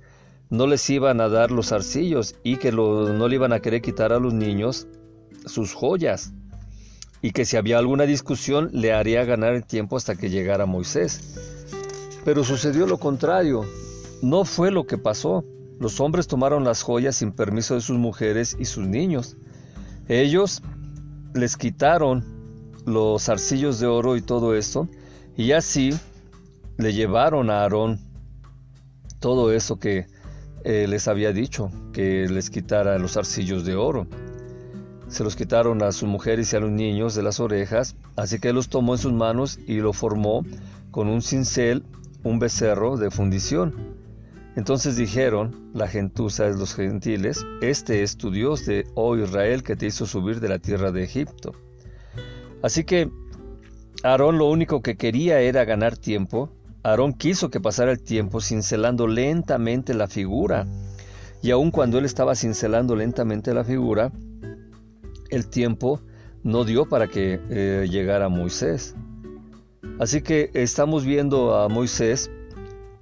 no 0.51 0.67
les 0.67 0.89
iban 0.91 1.23
a 1.23 1.31
dar 1.31 1.51
los 1.51 1.73
arcillos 1.73 2.37
y 2.43 2.59
que 2.59 2.71
no 2.71 3.29
le 3.29 3.35
iban 3.35 3.55
a 3.55 3.61
querer 3.61 3.81
quitar 3.81 4.13
a 4.13 4.19
los 4.19 4.35
niños 4.35 4.87
sus 5.47 5.73
joyas. 5.73 6.35
Y 7.23 7.31
que 7.31 7.47
si 7.47 7.57
había 7.57 7.79
alguna 7.79 8.05
discusión 8.05 8.69
le 8.73 8.93
haría 8.93 9.25
ganar 9.25 9.55
el 9.55 9.65
tiempo 9.65 9.97
hasta 9.97 10.15
que 10.15 10.29
llegara 10.29 10.67
Moisés. 10.67 11.71
Pero 12.27 12.45
sucedió 12.45 12.87
lo 12.87 12.99
contrario. 12.99 13.65
No 14.21 14.45
fue 14.45 14.71
lo 14.71 14.87
que 14.87 14.99
pasó. 14.99 15.47
Los 15.81 15.99
hombres 15.99 16.27
tomaron 16.27 16.63
las 16.63 16.83
joyas 16.83 17.17
sin 17.17 17.33
permiso 17.33 17.75
de 17.75 17.81
sus 17.81 17.97
mujeres 17.97 18.55
y 18.61 18.67
sus 18.67 18.87
niños. 18.87 19.39
Ellos 20.09 20.63
les 21.33 21.57
quitaron 21.57 22.34
los 22.85 23.29
arcillos 23.29 23.81
de 23.81 23.87
oro 23.87 24.17
y 24.17 24.23
todo 24.23 24.55
esto, 24.55 24.89
y 25.37 25.53
así 25.53 25.91
le 26.77 26.93
llevaron 26.93 27.51
a 27.51 27.63
Aarón 27.63 27.99
todo 29.21 29.53
eso 29.53 29.79
que 29.79 30.07
eh, 30.65 30.87
les 30.89 31.09
había 31.09 31.33
dicho, 31.33 31.71
que 31.93 32.27
les 32.29 32.51
quitara 32.51 32.99
los 32.99 33.17
arcillos 33.17 33.65
de 33.65 33.75
oro. 33.75 34.07
Se 35.09 35.25
los 35.25 35.37
quitaron 35.37 35.83
a 35.83 35.93
sus 35.93 36.09
mujeres 36.09 36.53
y 36.53 36.57
a 36.57 36.61
los 36.61 36.71
niños 36.71 37.15
de 37.15 37.23
las 37.23 37.41
orejas, 37.41 37.97
así 38.17 38.39
que 38.39 38.53
los 38.53 38.69
tomó 38.69 38.95
en 38.95 38.99
sus 38.99 39.13
manos 39.13 39.59
y 39.67 39.77
lo 39.77 39.93
formó 39.93 40.45
con 40.91 41.09
un 41.09 41.23
cincel, 41.23 41.85
un 42.23 42.39
becerro 42.39 42.97
de 42.97 43.11
fundición. 43.11 43.75
Entonces 44.57 44.97
dijeron, 44.97 45.71
la 45.75 45.89
gentuza 45.89 46.45
de 46.45 46.57
los 46.57 46.75
gentiles, 46.75 47.45
Este 47.61 48.03
es 48.03 48.17
tu 48.17 48.31
Dios 48.31 48.65
de, 48.67 48.87
oh 48.95 49.17
Israel, 49.17 49.63
que 49.63 49.75
te 49.75 49.87
hizo 49.87 50.07
subir 50.07 50.41
de 50.41 50.49
la 50.49 50.59
tierra 50.59 50.93
de 50.93 51.03
Egipto. 51.03 51.53
Así 52.65 52.85
que 52.85 53.11
Aarón 54.03 54.39
lo 54.39 54.49
único 54.49 54.81
que 54.81 54.97
quería 54.97 55.39
era 55.41 55.67
ganar 55.67 55.99
tiempo. 55.99 56.49
Aarón 56.83 57.13
quiso 57.13 57.51
que 57.51 57.61
pasara 57.61 57.93
el 57.93 58.03
tiempo 58.03 58.41
cincelando 58.41 59.07
lentamente 59.07 59.93
la 59.93 60.09
figura. 60.09 60.67
Y 61.43 61.51
aun 61.51 61.71
cuando 61.71 61.99
él 61.99 62.07
estaba 62.07 62.35
cincelando 62.35 62.97
lentamente 62.97 63.53
la 63.53 63.65
figura, 63.65 64.13
el 65.29 65.47
tiempo 65.47 66.01
no 66.43 66.65
dio 66.65 66.89
para 66.89 67.07
que 67.07 67.39
eh, 67.51 67.87
llegara 67.91 68.31
Moisés. 68.31 68.95
Así 70.01 70.23
que 70.23 70.51
estamos 70.55 71.05
viendo 71.05 71.57
a 71.57 71.69
Moisés 71.69 72.31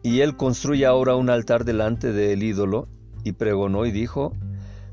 y 0.03 0.23
él 0.23 0.37
construye 0.37 0.87
ahora 0.87 1.15
un 1.15 1.31
altar 1.31 1.65
delante 1.65 2.13
del 2.13 2.43
ídolo 2.43 2.89
y 3.23 3.31
pregonó 3.31 3.87
y 3.87 3.93
dijo, 3.93 4.33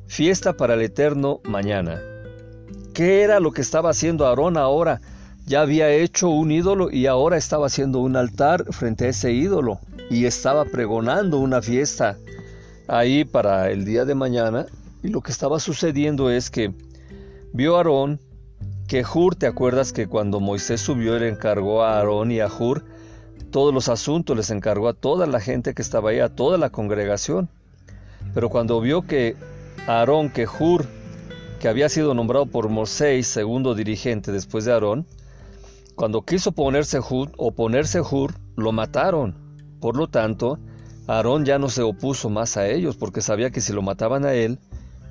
fiesta 0.05 0.53
para 0.53 0.75
el 0.75 0.83
eterno 0.83 1.41
mañana. 1.43 1.99
¿Qué 2.99 3.21
era 3.21 3.39
lo 3.39 3.53
que 3.53 3.61
estaba 3.61 3.91
haciendo 3.91 4.27
Aarón 4.27 4.57
ahora? 4.57 4.99
Ya 5.45 5.61
había 5.61 5.89
hecho 5.89 6.27
un 6.27 6.51
ídolo 6.51 6.91
y 6.91 7.05
ahora 7.05 7.37
estaba 7.37 7.67
haciendo 7.67 7.99
un 7.99 8.17
altar 8.17 8.65
frente 8.73 9.05
a 9.05 9.07
ese 9.07 9.31
ídolo 9.31 9.79
y 10.09 10.25
estaba 10.25 10.65
pregonando 10.65 11.39
una 11.39 11.61
fiesta 11.61 12.17
ahí 12.89 13.23
para 13.23 13.71
el 13.71 13.85
día 13.85 14.03
de 14.03 14.15
mañana. 14.15 14.65
Y 15.01 15.07
lo 15.07 15.21
que 15.21 15.31
estaba 15.31 15.61
sucediendo 15.61 16.29
es 16.29 16.49
que 16.49 16.73
vio 17.53 17.77
Aarón 17.77 18.19
que 18.89 19.05
Hur, 19.05 19.33
¿te 19.33 19.47
acuerdas 19.47 19.93
que 19.93 20.07
cuando 20.07 20.41
Moisés 20.41 20.81
subió 20.81 21.17
le 21.17 21.29
encargó 21.29 21.83
a 21.83 21.99
Aarón 21.99 22.33
y 22.33 22.41
a 22.41 22.47
Hur 22.47 22.83
todos 23.49 23.73
los 23.73 23.87
asuntos, 23.87 24.35
les 24.35 24.51
encargó 24.51 24.89
a 24.89 24.93
toda 24.93 25.25
la 25.25 25.39
gente 25.39 25.73
que 25.73 25.81
estaba 25.81 26.09
ahí, 26.09 26.19
a 26.19 26.27
toda 26.27 26.57
la 26.57 26.69
congregación. 26.69 27.47
Pero 28.33 28.49
cuando 28.49 28.81
vio 28.81 29.03
que 29.03 29.37
Aarón, 29.87 30.29
que 30.29 30.47
Hur, 30.47 30.98
que 31.59 31.67
había 31.67 31.89
sido 31.89 32.13
nombrado 32.13 32.45
por 32.45 32.69
Moisés 32.69 33.27
segundo 33.27 33.75
dirigente 33.75 34.31
después 34.31 34.65
de 34.65 34.71
Aarón, 34.71 35.05
cuando 35.95 36.21
quiso 36.21 36.53
ponerse 36.53 36.99
Hur, 36.99 37.31
oponerse 37.37 37.99
Hur, 37.99 38.33
lo 38.55 38.71
mataron. 38.71 39.35
Por 39.81 39.97
lo 39.97 40.07
tanto, 40.07 40.57
Aarón 41.07 41.43
ya 41.43 41.59
no 41.59 41.69
se 41.69 41.81
opuso 41.81 42.29
más 42.29 42.55
a 42.55 42.67
ellos, 42.67 42.95
porque 42.95 43.21
sabía 43.21 43.51
que 43.51 43.61
si 43.61 43.73
lo 43.73 43.81
mataban 43.81 44.25
a 44.25 44.33
él, 44.33 44.59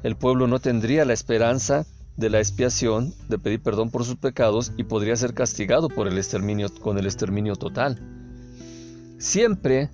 el 0.03 0.17
pueblo 0.17 0.47
no 0.47 0.59
tendría 0.59 1.05
la 1.05 1.13
esperanza 1.13 1.85
de 2.17 2.31
la 2.31 2.39
expiación, 2.39 3.13
de 3.29 3.39
pedir 3.39 3.61
perdón 3.63 3.91
por 3.91 4.05
sus 4.05 4.17
pecados 4.17 4.73
y 4.77 4.85
podría 4.85 5.17
ser 5.17 5.35
castigado 5.35 5.89
por 5.89 6.09
el 6.09 6.17
exterminio, 6.17 6.69
con 6.81 6.99
el 6.99 7.05
exterminio 7.05 7.57
total. 7.57 8.01
Siempre, 9.19 9.91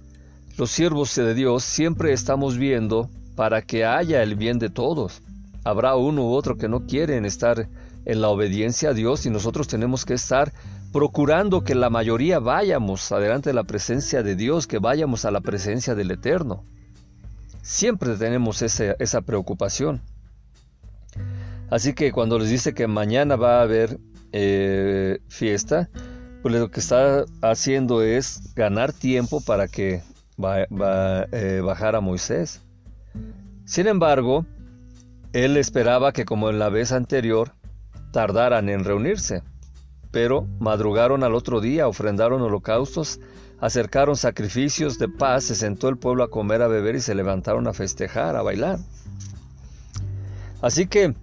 los 0.57 0.71
siervos 0.71 1.15
de 1.17 1.35
Dios, 1.35 1.65
siempre 1.65 2.13
estamos 2.13 2.57
viendo 2.57 3.11
para 3.35 3.63
que 3.63 3.85
haya 3.85 4.23
el 4.23 4.37
bien 4.37 4.59
de 4.59 4.71
todos. 4.71 5.21
Habrá 5.65 5.97
uno 5.97 6.25
u 6.25 6.33
otro 6.33 6.57
que 6.57 6.69
no 6.69 6.87
quieren 6.87 7.25
estar 7.25 7.69
en 8.05 8.21
la 8.21 8.29
obediencia 8.29 8.91
a 8.91 8.95
Dios 8.95 9.27
y 9.27 9.31
nosotros 9.31 9.67
tenemos 9.67 10.05
que 10.05 10.15
estar 10.15 10.53
procurando 10.93 11.65
que 11.65 11.75
la 11.75 11.91
mayoría 11.91 12.39
vayamos 12.39 13.11
adelante 13.11 13.51
de 13.51 13.55
la 13.55 13.65
presencia 13.65 14.23
de 14.23 14.37
Dios, 14.37 14.67
que 14.67 14.79
vayamos 14.79 15.25
a 15.25 15.31
la 15.31 15.41
presencia 15.41 15.95
del 15.95 16.11
Eterno. 16.13 16.65
Siempre 17.63 18.17
tenemos 18.17 18.63
esa 18.63 19.21
preocupación. 19.23 20.03
Así 21.71 21.95
que 21.95 22.13
cuando 22.13 22.39
les 22.39 22.51
dice 22.51 22.75
que 22.75 22.87
mañana 22.87 23.37
va 23.37 23.59
a 23.59 23.63
haber 23.63 23.99
eh, 24.33 25.19
fiesta, 25.29 25.89
pues 26.43 26.55
lo 26.55 26.71
que 26.71 26.81
está 26.81 27.25
haciendo 27.41 28.03
es 28.03 28.55
ganar 28.55 28.93
tiempo 28.93 29.41
para 29.41 29.67
que 29.67 30.03
va, 30.43 30.59
a 30.59 31.27
eh, 31.33 31.61
bajar 31.65 31.97
a 31.97 32.01
Moisés. 32.01 32.61
Sin 33.65 33.87
embargo, 33.87 34.45
él 35.35 35.57
esperaba 35.57 36.13
que 36.13 36.25
como 36.25 36.49
en 36.49 36.61
la 36.61 36.69
vez 36.69 36.93
anterior, 36.93 37.55
tardaran 38.13 38.69
en 38.69 38.85
reunirse. 38.85 39.43
Pero 40.13 40.47
madrugaron 40.61 41.25
al 41.25 41.35
otro 41.35 41.61
día, 41.61 41.89
ofrendaron 41.89 42.41
holocaustos, 42.41 43.19
acercaron 43.59 44.17
sacrificios 44.17 44.97
de 44.97 45.09
paz, 45.09 45.43
se 45.43 45.57
sentó 45.57 45.89
el 45.89 45.99
pueblo 45.99 46.23
a 46.23 46.31
comer, 46.31 46.63
a 46.63 46.69
beber 46.69 46.95
y 46.95 47.01
se 47.01 47.17
levantaron 47.17 47.67
a 47.67 47.73
festejar, 47.73 48.37
a 48.37 48.43
bailar. 48.43 48.79
Así 50.63 50.87
que, 50.87 51.17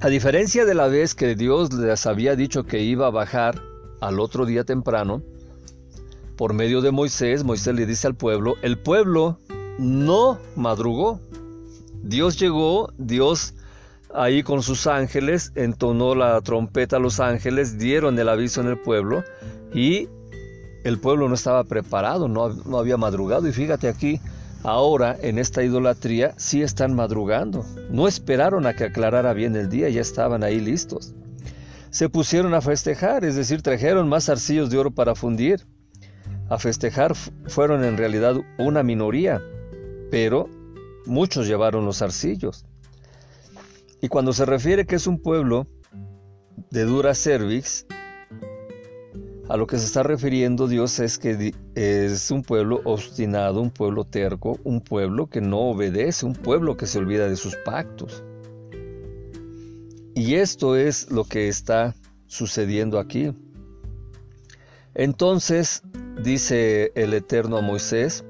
a 0.00 0.08
diferencia 0.08 0.66
de 0.66 0.74
la 0.74 0.88
vez 0.88 1.14
que 1.14 1.34
Dios 1.34 1.72
les 1.72 2.04
había 2.06 2.36
dicho 2.36 2.64
que 2.64 2.82
iba 2.82 3.06
a 3.06 3.10
bajar 3.10 3.62
al 4.02 4.20
otro 4.20 4.44
día 4.44 4.64
temprano, 4.64 5.22
por 6.36 6.52
medio 6.52 6.82
de 6.82 6.90
Moisés, 6.90 7.42
Moisés 7.42 7.74
le 7.74 7.86
dice 7.86 8.06
al 8.06 8.16
pueblo, 8.16 8.56
el 8.60 8.76
pueblo 8.76 9.38
no 9.78 10.38
madrugó. 10.56 11.20
Dios 12.04 12.38
llegó, 12.38 12.92
Dios 12.98 13.54
ahí 14.14 14.42
con 14.42 14.62
sus 14.62 14.86
ángeles 14.86 15.52
entonó 15.54 16.14
la 16.14 16.40
trompeta 16.42 16.96
a 16.96 17.00
los 17.00 17.18
ángeles, 17.18 17.78
dieron 17.78 18.18
el 18.18 18.28
aviso 18.28 18.60
en 18.60 18.68
el 18.68 18.78
pueblo 18.78 19.24
y 19.72 20.08
el 20.84 21.00
pueblo 21.00 21.28
no 21.28 21.34
estaba 21.34 21.64
preparado, 21.64 22.28
no, 22.28 22.50
no 22.50 22.78
había 22.78 22.96
madrugado. 22.96 23.48
Y 23.48 23.52
fíjate 23.52 23.88
aquí, 23.88 24.20
ahora 24.62 25.16
en 25.22 25.38
esta 25.38 25.64
idolatría 25.64 26.34
sí 26.36 26.62
están 26.62 26.94
madrugando. 26.94 27.64
No 27.90 28.06
esperaron 28.06 28.66
a 28.66 28.74
que 28.74 28.84
aclarara 28.84 29.32
bien 29.32 29.56
el 29.56 29.70
día, 29.70 29.88
ya 29.88 30.02
estaban 30.02 30.44
ahí 30.44 30.60
listos. 30.60 31.14
Se 31.90 32.08
pusieron 32.10 32.52
a 32.52 32.60
festejar, 32.60 33.24
es 33.24 33.34
decir, 33.34 33.62
trajeron 33.62 34.08
más 34.08 34.28
arcillos 34.28 34.68
de 34.68 34.76
oro 34.78 34.90
para 34.90 35.14
fundir 35.14 35.64
a 36.50 36.58
festejar 36.58 37.14
fueron 37.46 37.84
en 37.84 37.96
realidad 37.96 38.36
una 38.58 38.82
minoría, 38.82 39.40
pero 40.10 40.48
muchos 41.06 41.46
llevaron 41.46 41.84
los 41.84 42.02
arcillos. 42.02 42.64
Y 44.00 44.08
cuando 44.08 44.32
se 44.32 44.44
refiere 44.44 44.86
que 44.86 44.96
es 44.96 45.06
un 45.06 45.18
pueblo 45.18 45.66
de 46.70 46.84
dura 46.84 47.14
cervix, 47.14 47.86
a 49.48 49.56
lo 49.56 49.66
que 49.66 49.78
se 49.78 49.84
está 49.84 50.02
refiriendo 50.02 50.68
Dios 50.68 50.98
es 51.00 51.18
que 51.18 51.54
es 51.74 52.30
un 52.30 52.42
pueblo 52.42 52.80
obstinado, 52.84 53.60
un 53.60 53.70
pueblo 53.70 54.04
terco, 54.04 54.58
un 54.64 54.80
pueblo 54.80 55.28
que 55.28 55.40
no 55.40 55.60
obedece, 55.60 56.24
un 56.24 56.34
pueblo 56.34 56.76
que 56.76 56.86
se 56.86 56.98
olvida 56.98 57.28
de 57.28 57.36
sus 57.36 57.56
pactos. 57.56 58.24
Y 60.14 60.36
esto 60.36 60.76
es 60.76 61.10
lo 61.10 61.24
que 61.24 61.48
está 61.48 61.94
sucediendo 62.26 62.98
aquí. 62.98 63.32
Entonces 64.94 65.82
dice 66.22 66.92
el 66.94 67.12
Eterno 67.14 67.58
a 67.58 67.62
Moisés, 67.62 68.24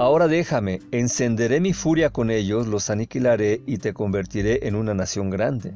Ahora 0.00 0.28
déjame, 0.28 0.80
encenderé 0.92 1.60
mi 1.60 1.74
furia 1.74 2.08
con 2.08 2.30
ellos, 2.30 2.66
los 2.66 2.88
aniquilaré 2.88 3.60
y 3.66 3.76
te 3.76 3.92
convertiré 3.92 4.66
en 4.66 4.74
una 4.74 4.94
nación 4.94 5.28
grande. 5.28 5.74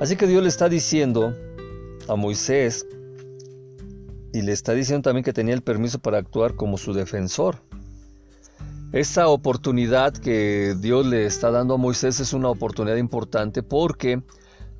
Así 0.00 0.16
que 0.16 0.26
Dios 0.26 0.42
le 0.42 0.48
está 0.48 0.68
diciendo 0.68 1.32
a 2.08 2.16
Moisés, 2.16 2.88
y 4.32 4.42
le 4.42 4.50
está 4.50 4.72
diciendo 4.72 5.02
también 5.02 5.22
que 5.22 5.32
tenía 5.32 5.54
el 5.54 5.62
permiso 5.62 6.00
para 6.00 6.18
actuar 6.18 6.56
como 6.56 6.76
su 6.76 6.92
defensor. 6.92 7.58
Esta 8.90 9.28
oportunidad 9.28 10.12
que 10.12 10.74
Dios 10.76 11.06
le 11.06 11.26
está 11.26 11.52
dando 11.52 11.74
a 11.74 11.78
Moisés 11.78 12.18
es 12.18 12.32
una 12.32 12.48
oportunidad 12.48 12.96
importante 12.96 13.62
porque 13.62 14.24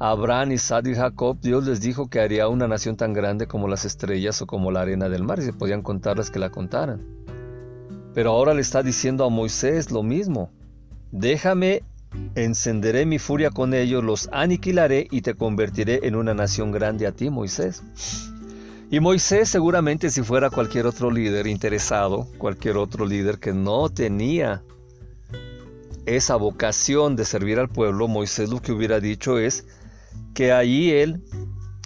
Abraham, 0.00 0.50
Isaac 0.50 0.88
y 0.88 0.94
Jacob, 0.96 1.38
Dios 1.40 1.66
les 1.68 1.80
dijo 1.80 2.10
que 2.10 2.18
haría 2.18 2.48
una 2.48 2.66
nación 2.66 2.96
tan 2.96 3.12
grande 3.12 3.46
como 3.46 3.68
las 3.68 3.84
estrellas 3.84 4.42
o 4.42 4.46
como 4.48 4.72
la 4.72 4.80
arena 4.80 5.08
del 5.08 5.22
mar, 5.22 5.38
y 5.38 5.42
se 5.42 5.52
podían 5.52 5.82
contarlas 5.82 6.32
que 6.32 6.40
la 6.40 6.50
contaran. 6.50 7.19
Pero 8.14 8.30
ahora 8.30 8.54
le 8.54 8.60
está 8.60 8.82
diciendo 8.82 9.24
a 9.24 9.30
Moisés 9.30 9.90
lo 9.90 10.02
mismo. 10.02 10.50
Déjame, 11.12 11.82
encenderé 12.34 13.06
mi 13.06 13.18
furia 13.18 13.50
con 13.50 13.74
ellos, 13.74 14.02
los 14.02 14.28
aniquilaré 14.32 15.06
y 15.10 15.22
te 15.22 15.34
convertiré 15.34 16.00
en 16.02 16.16
una 16.16 16.34
nación 16.34 16.72
grande 16.72 17.06
a 17.06 17.12
ti, 17.12 17.30
Moisés. 17.30 17.82
Y 18.90 18.98
Moisés 18.98 19.48
seguramente 19.48 20.10
si 20.10 20.22
fuera 20.22 20.50
cualquier 20.50 20.86
otro 20.86 21.10
líder 21.10 21.46
interesado, 21.46 22.26
cualquier 22.38 22.76
otro 22.76 23.06
líder 23.06 23.38
que 23.38 23.52
no 23.52 23.88
tenía 23.88 24.64
esa 26.06 26.34
vocación 26.34 27.14
de 27.14 27.24
servir 27.24 27.60
al 27.60 27.68
pueblo, 27.68 28.08
Moisés 28.08 28.50
lo 28.50 28.60
que 28.60 28.72
hubiera 28.72 28.98
dicho 28.98 29.38
es, 29.38 29.64
que 30.34 30.50
allí 30.50 30.90
él 30.90 31.22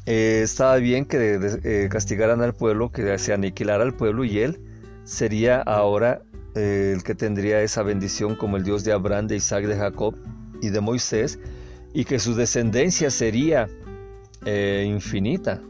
eh, 0.07 0.41
estaba 0.43 0.77
bien 0.77 1.05
que 1.05 1.61
eh, 1.65 1.89
castigaran 1.91 2.41
al 2.41 2.55
pueblo, 2.55 2.91
que 2.91 3.19
se 3.19 3.35
aniquilara 3.35 3.85
al 3.85 3.95
pueblo 3.95 4.25
y 4.25 4.39
él 4.39 4.59
sería 5.05 5.61
ahora 5.63 6.23
eh, 6.55 6.93
el 6.95 7.03
que 7.03 7.15
tendría 7.15 7.63
esa 7.63 7.83
bendición 7.83 8.35
como 8.35 8.57
el 8.57 8.65
Dios 8.65 8.85
de 8.85 8.93
Abraham, 8.93 9.27
de 9.29 9.37
Isaac, 9.37 9.67
de 9.67 9.77
Jacob 9.77 10.17
y 10.61 10.71
de 10.71 10.81
Moisés, 10.81 11.39
y 11.93 12.05
que 12.05 12.19
su 12.19 12.35
descendencia 12.35 13.11
sería 13.11 13.69
infinita. 14.85 15.63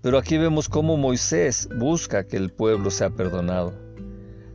Pero 0.00 0.16
aquí 0.16 0.38
vemos 0.38 0.68
cómo 0.68 0.96
Moisés 0.96 1.68
busca 1.76 2.24
que 2.24 2.36
el 2.36 2.50
pueblo 2.50 2.90
sea 2.90 3.10
perdonado. 3.10 3.74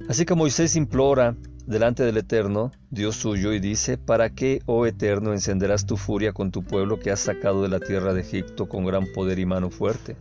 Así 0.10 0.26
que 0.26 0.34
Moisés 0.34 0.76
implora 0.76 1.36
delante 1.66 2.04
del 2.04 2.18
Eterno, 2.18 2.72
Dios 2.90 3.18
suyo, 3.18 3.54
y 3.54 3.60
dice, 3.60 3.98
¿para 3.98 4.30
qué, 4.30 4.62
oh 4.66 4.86
Eterno, 4.86 5.34
encenderás 5.34 5.86
tu 5.86 5.98
furia 5.98 6.34
con 6.34 6.52
tu 6.52 6.64
pueblo 6.64 7.00
que 7.00 7.12
has 7.12 7.20
sacado 7.20 7.62
de 7.62 7.70
la 7.70 7.80
tierra 7.80 8.14
de 8.14 8.22
Egipto 8.22 8.68
con 8.68 8.86
gran 8.86 9.06
poder 9.14 9.40
y 9.40 9.46
mano 9.46 9.70
fuerte? 9.70 10.16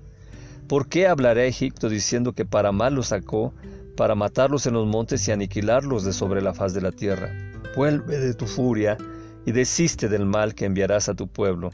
¿Por 0.72 0.88
qué 0.88 1.06
hablaré 1.06 1.42
a 1.42 1.46
Egipto 1.48 1.90
diciendo 1.90 2.32
que 2.32 2.46
para 2.46 2.72
mal 2.72 2.94
los 2.94 3.08
sacó, 3.08 3.52
para 3.94 4.14
matarlos 4.14 4.64
en 4.64 4.72
los 4.72 4.86
montes 4.86 5.28
y 5.28 5.30
aniquilarlos 5.30 6.02
de 6.02 6.14
sobre 6.14 6.40
la 6.40 6.54
faz 6.54 6.72
de 6.72 6.80
la 6.80 6.92
tierra? 6.92 7.30
Vuelve 7.76 8.16
de 8.16 8.32
tu 8.32 8.46
furia 8.46 8.96
y 9.44 9.52
desiste 9.52 10.08
del 10.08 10.24
mal 10.24 10.54
que 10.54 10.64
enviarás 10.64 11.10
a 11.10 11.14
tu 11.14 11.28
pueblo. 11.28 11.72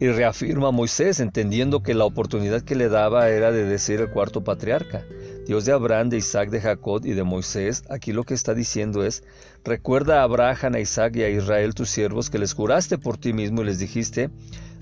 Y 0.00 0.08
reafirma 0.08 0.72
Moisés, 0.72 1.20
entendiendo 1.20 1.84
que 1.84 1.94
la 1.94 2.04
oportunidad 2.04 2.62
que 2.62 2.74
le 2.74 2.88
daba 2.88 3.28
era 3.28 3.52
de 3.52 3.64
decir 3.64 4.00
el 4.00 4.10
cuarto 4.10 4.42
patriarca, 4.42 5.04
Dios 5.46 5.64
de 5.64 5.72
Abraham, 5.72 6.08
de 6.08 6.18
Isaac, 6.18 6.50
de 6.50 6.60
Jacob 6.60 7.04
y 7.04 7.14
de 7.14 7.24
Moisés, 7.24 7.82
aquí 7.90 8.12
lo 8.12 8.22
que 8.22 8.34
está 8.34 8.54
diciendo 8.54 9.04
es, 9.04 9.24
recuerda 9.64 10.20
a 10.20 10.22
Abraham, 10.22 10.74
a 10.74 10.80
Isaac 10.80 11.16
y 11.16 11.22
a 11.22 11.28
Israel 11.28 11.74
tus 11.74 11.90
siervos 11.90 12.30
que 12.30 12.38
les 12.38 12.54
juraste 12.54 12.96
por 12.96 13.18
ti 13.18 13.32
mismo 13.32 13.62
y 13.62 13.64
les 13.64 13.80
dijiste, 13.80 14.30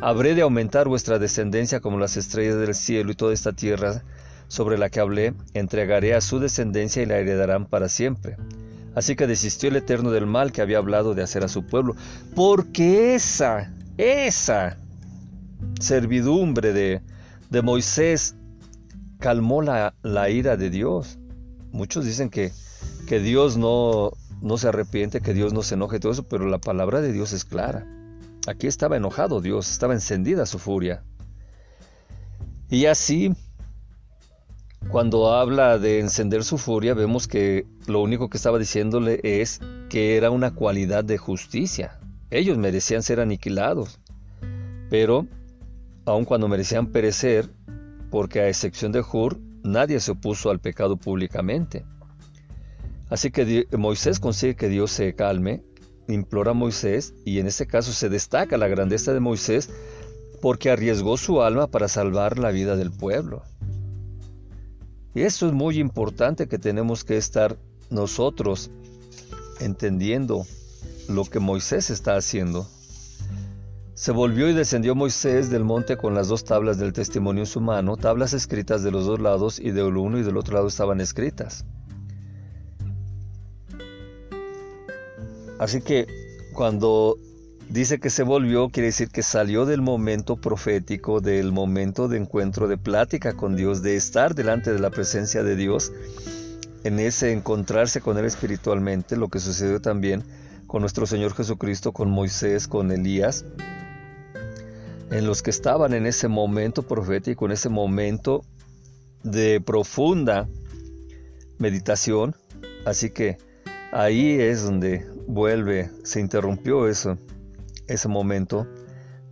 habré 0.01 0.35
de 0.35 0.42
aumentar 0.42 0.87
vuestra 0.87 1.18
descendencia 1.18 1.81
como 1.81 1.99
las 1.99 2.18
estrellas 2.18 2.57
del 2.57 2.75
cielo 2.75 3.11
y 3.11 3.14
toda 3.14 3.33
esta 3.33 3.53
tierra 3.53 4.03
sobre 4.49 4.77
la 4.77 4.90
que 4.90 5.01
hablé, 5.01 5.33
entregaré 5.55 6.14
a 6.14 6.20
su 6.20 6.40
descendencia 6.40 7.03
y 7.03 7.07
la 7.07 7.18
heredarán 7.18 7.64
para 7.64 7.88
siempre. 7.88 8.37
Así 8.94 9.16
que 9.16 9.27
desistió 9.27 9.68
el 9.70 9.77
Eterno 9.77 10.11
del 10.11 10.27
mal 10.27 10.53
que 10.53 10.61
había 10.61 10.79
hablado 10.79 11.14
de 11.14 11.23
hacer 11.23 11.42
a 11.42 11.49
su 11.49 11.64
pueblo, 11.64 11.94
porque 12.35 13.14
esa, 13.14 13.73
esa 13.96 14.77
servidumbre 15.81 16.73
de, 16.73 17.01
de 17.49 17.62
Moisés 17.62 18.35
calmó 19.20 19.62
la, 19.62 19.94
ira 20.30 20.56
de 20.56 20.70
Dios. 20.70 21.18
Muchos 21.70 22.04
dicen 22.04 22.30
que, 22.30 22.50
que 23.06 23.20
Dios 23.20 23.56
no, 23.56 24.11
no 24.42 24.59
se 24.59 24.68
arrepiente, 24.68 25.20
que 25.20 25.35
Dios 25.35 25.52
no 25.52 25.62
se 25.62 25.76
enoje, 25.76 26.00
todo 26.00 26.11
eso, 26.11 26.24
pero 26.24 26.46
la 26.46 26.59
palabra 26.59 27.00
de 27.00 27.12
Dios 27.12 27.33
es 27.33 27.44
clara. 27.44 27.87
Aquí 28.48 28.66
estaba 28.66 28.96
enojado 28.96 29.40
Dios, 29.40 29.70
estaba 29.70 29.94
encendida 29.94 30.46
su 30.46 30.59
furia. 30.59 31.04
Y 32.70 32.87
así, 32.87 33.33
cuando 34.88 35.33
habla 35.33 35.78
de 35.78 36.00
encender 36.00 36.42
su 36.42 36.56
furia, 36.56 36.94
vemos 36.94 37.28
que 37.28 37.66
lo 37.87 38.00
único 38.00 38.30
que 38.30 38.38
estaba 38.38 38.59
diciéndole 38.59 39.20
es 39.22 39.61
que 39.88 40.16
era 40.16 40.30
una 40.30 40.54
cualidad 40.54 41.04
de 41.04 41.18
justicia. 41.18 42.00
Ellos 42.30 42.56
merecían 42.59 43.02
ser 43.02 43.20
aniquilados, 43.20 44.00
pero 44.88 45.26
aun 46.06 46.24
cuando 46.24 46.48
merecían 46.48 46.87
perecer, 46.87 47.50
porque 48.11 48.40
a 48.40 48.49
excepción 48.49 48.92
de 48.92 49.01
Hur, 49.01 49.38
nadie 49.62 50.01
se 50.01 50.12
opuso 50.12 50.51
al 50.51 50.61
pecado 50.61 50.96
públicamente. 50.96 51.85
Así 53.09 53.31
que 53.31 53.66
Moisés 53.77 54.20
consigue 54.20 54.57
que 54.57 54.68
Dios 54.68 54.90
se 54.90 55.14
calme, 55.14 55.62
implora 56.09 56.53
a 56.53 56.55
Moisés, 56.55 57.14
y 57.25 57.38
en 57.38 57.46
este 57.46 57.66
caso 57.66 57.92
se 57.92 58.09
destaca 58.09 58.57
la 58.57 58.68
grandeza 58.68 59.12
de 59.12 59.20
Moisés 59.20 59.70
porque 60.40 60.70
arriesgó 60.70 61.16
su 61.16 61.42
alma 61.42 61.66
para 61.66 61.88
salvar 61.88 62.38
la 62.38 62.51
vida 62.51 62.77
del 62.77 62.90
pueblo. 62.90 63.42
Y 65.14 65.23
esto 65.23 65.46
es 65.46 65.53
muy 65.53 65.79
importante 65.79 66.46
que 66.46 66.59
tenemos 66.59 67.05
que 67.05 67.16
estar 67.16 67.59
nosotros 67.90 68.70
entendiendo 69.61 70.46
lo 71.09 71.25
que 71.25 71.40
Moisés 71.40 71.90
está 71.90 72.16
haciendo. 72.16 72.68
Se 74.01 74.13
volvió 74.13 74.49
y 74.49 74.55
descendió 74.55 74.95
Moisés 74.95 75.51
del 75.51 75.63
monte 75.63 75.99
con 75.99 76.15
las 76.15 76.29
dos 76.29 76.43
tablas 76.43 76.79
del 76.79 76.95
testimonio 76.95 77.43
en 77.43 77.47
su 77.47 77.61
mano, 77.61 77.99
tablas 77.99 78.33
escritas 78.33 78.83
de 78.83 78.91
los 78.91 79.05
dos 79.05 79.21
lados 79.21 79.59
y 79.59 79.73
del 79.73 79.95
uno 79.95 80.19
y 80.19 80.23
del 80.23 80.39
otro 80.39 80.55
lado 80.55 80.69
estaban 80.69 81.03
escritas. 81.03 81.67
Así 85.59 85.83
que 85.83 86.07
cuando 86.55 87.19
dice 87.69 88.01
que 88.01 88.09
se 88.09 88.23
volvió, 88.23 88.71
quiere 88.71 88.87
decir 88.87 89.11
que 89.11 89.23
salió 89.23 89.67
del 89.67 89.83
momento 89.83 90.37
profético, 90.37 91.21
del 91.21 91.53
momento 91.53 92.09
de 92.09 92.17
encuentro, 92.17 92.69
de 92.69 92.79
plática 92.79 93.35
con 93.35 93.55
Dios, 93.55 93.83
de 93.83 93.97
estar 93.97 94.35
delante 94.35 94.73
de 94.73 94.79
la 94.79 94.89
presencia 94.89 95.43
de 95.43 95.57
Dios, 95.57 95.93
en 96.85 97.01
ese 97.01 97.33
encontrarse 97.33 98.01
con 98.01 98.17
Él 98.17 98.25
espiritualmente, 98.25 99.19
lo 99.19 99.29
que 99.29 99.41
sucedió 99.41 99.79
también 99.83 100.25
con 100.67 100.81
nuestro 100.81 101.05
Señor 101.05 101.35
Jesucristo, 101.35 101.93
con 101.93 102.11
Moisés, 102.11 102.67
con 102.67 102.93
Elías, 102.93 103.45
en 105.11 105.27
los 105.27 105.42
que 105.42 105.51
estaban 105.51 105.92
en 105.92 106.07
ese 106.07 106.29
momento 106.29 106.83
profético, 106.83 107.46
en 107.46 107.53
ese 107.53 107.68
momento 107.68 108.42
de 109.23 109.61
profunda 109.61 110.49
meditación. 111.59 112.35
Así 112.87 113.11
que 113.11 113.38
ahí 113.92 114.33
es 114.33 114.64
donde 114.64 115.07
vuelve, 115.27 115.90
se 116.05 116.20
interrumpió 116.20 116.88
eso, 116.88 117.18
ese 117.88 118.09
momento 118.09 118.66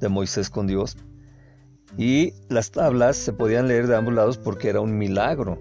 de 0.01 0.09
Moisés 0.09 0.51
con 0.51 0.67
Dios. 0.67 0.97
Y 1.97 2.35
las 2.49 2.71
tablas 2.71 3.17
se 3.17 3.33
podían 3.33 3.69
leer 3.69 3.87
de 3.87 3.97
ambos 3.97 4.15
lados 4.15 4.37
porque 4.37 4.69
era 4.69 4.81
un 4.81 4.99
milagro. 4.99 5.59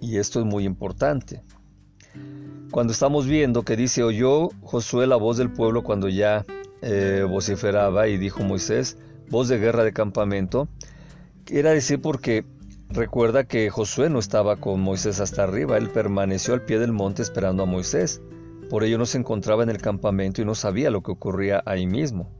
Y 0.00 0.16
esto 0.16 0.40
es 0.40 0.46
muy 0.46 0.64
importante. 0.64 1.42
Cuando 2.70 2.92
estamos 2.92 3.26
viendo 3.26 3.62
que 3.62 3.76
dice, 3.76 4.02
oyó 4.02 4.48
Josué 4.62 5.06
la 5.06 5.16
voz 5.16 5.36
del 5.36 5.52
pueblo 5.52 5.82
cuando 5.82 6.08
ya 6.08 6.44
eh, 6.82 7.26
vociferaba 7.28 8.08
y 8.08 8.18
dijo 8.18 8.42
Moisés, 8.42 8.96
voz 9.28 9.48
de 9.48 9.58
guerra 9.58 9.84
de 9.84 9.92
campamento, 9.92 10.68
era 11.48 11.70
decir 11.70 12.00
porque 12.00 12.44
recuerda 12.88 13.44
que 13.44 13.70
Josué 13.70 14.10
no 14.10 14.18
estaba 14.18 14.56
con 14.56 14.80
Moisés 14.80 15.20
hasta 15.20 15.44
arriba, 15.44 15.78
él 15.78 15.90
permaneció 15.90 16.54
al 16.54 16.62
pie 16.62 16.78
del 16.78 16.92
monte 16.92 17.22
esperando 17.22 17.62
a 17.62 17.66
Moisés. 17.66 18.20
Por 18.68 18.84
ello 18.84 18.98
no 18.98 19.06
se 19.06 19.18
encontraba 19.18 19.62
en 19.62 19.70
el 19.70 19.78
campamento 19.78 20.40
y 20.40 20.44
no 20.44 20.54
sabía 20.54 20.90
lo 20.90 21.02
que 21.02 21.10
ocurría 21.10 21.62
ahí 21.66 21.86
mismo. 21.86 22.30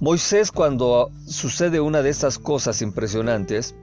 Moisés 0.00 0.50
cuando 0.50 1.10
sucede 1.26 1.80
una 1.80 2.02
de 2.02 2.10
estas 2.10 2.38
cosas 2.38 2.82
impresionantes, 2.82 3.74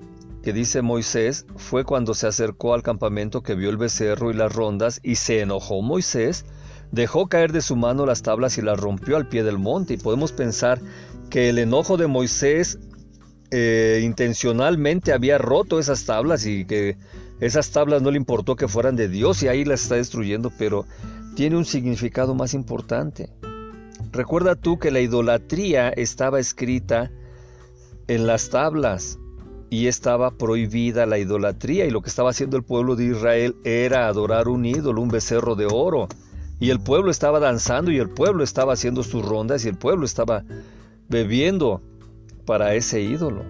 que 0.44 0.54
dice 0.54 0.82
Moisés, 0.82 1.46
fue 1.56 1.84
cuando 1.84 2.14
se 2.14 2.28
acercó 2.28 2.74
al 2.74 2.84
campamento 2.84 3.44
que 3.44 3.56
vio 3.56 3.70
el 3.70 3.78
becerro 3.78 4.32
y 4.32 4.34
las 4.34 4.54
rondas 4.54 5.00
y 5.04 5.16
se 5.16 5.42
enojó 5.42 5.82
Moisés, 5.82 6.46
dejó 6.92 7.28
caer 7.28 7.52
de 7.52 7.62
su 7.62 7.76
mano 7.76 8.06
las 8.06 8.22
tablas 8.22 8.58
y 8.58 8.62
las 8.62 8.80
rompió 8.80 9.18
al 9.18 9.28
pie 9.28 9.44
del 9.44 9.58
monte. 9.58 9.94
Y 9.96 9.98
podemos 9.98 10.32
pensar 10.32 10.80
que 11.30 11.50
el 11.50 11.60
enojo 11.60 11.98
de 11.98 12.08
Moisés 12.08 12.80
eh, 13.52 14.02
intencionalmente 14.04 15.14
había 15.14 15.38
roto 15.38 15.80
esas 15.80 16.06
tablas 16.06 16.46
y 16.46 16.66
que 16.66 16.98
esas 17.40 17.72
tablas 17.72 18.02
no 18.02 18.12
le 18.12 18.18
importó 18.18 18.56
que 18.56 18.68
fueran 18.68 18.96
de 18.96 19.10
Dios 19.10 19.42
y 19.44 19.48
ahí 19.48 19.66
las 19.66 19.84
está 19.84 19.96
destruyendo, 19.96 20.52
pero 20.58 20.86
tiene 21.36 21.58
un 21.58 21.66
significado 21.66 22.36
más 22.36 22.54
importante. 22.54 23.30
Recuerda 24.12 24.56
tú 24.56 24.78
que 24.78 24.92
la 24.92 25.00
idolatría 25.00 25.90
estaba 25.90 26.40
escrita 26.40 27.12
en 28.08 28.28
las 28.28 28.50
tablas 28.50 29.18
y 29.70 29.88
estaba 29.88 30.32
prohibida 30.32 31.06
la 31.06 31.18
idolatría 31.18 31.86
y 31.86 31.92
lo 31.92 32.02
que 32.02 32.10
estaba 32.10 32.32
haciendo 32.32 32.58
el 32.58 32.64
pueblo 32.64 32.98
de 32.98 33.06
Israel 33.06 33.56
era 33.64 34.08
adorar 34.08 34.50
un 34.50 34.66
ídolo, 34.66 35.02
un 35.02 35.10
becerro 35.10 35.56
de 35.56 35.66
oro. 35.66 36.10
Y 36.62 36.70
el 36.70 36.80
pueblo 36.80 37.10
estaba 37.10 37.40
danzando 37.40 37.92
y 37.92 37.98
el 37.98 38.08
pueblo 38.08 38.44
estaba 38.44 38.74
haciendo 38.74 39.02
sus 39.02 39.26
rondas 39.26 39.66
y 39.66 39.68
el 39.68 39.76
pueblo 39.76 40.06
estaba 40.06 40.44
bebiendo 41.10 41.82
para 42.46 42.76
ese 42.76 43.02
ídolo. 43.02 43.44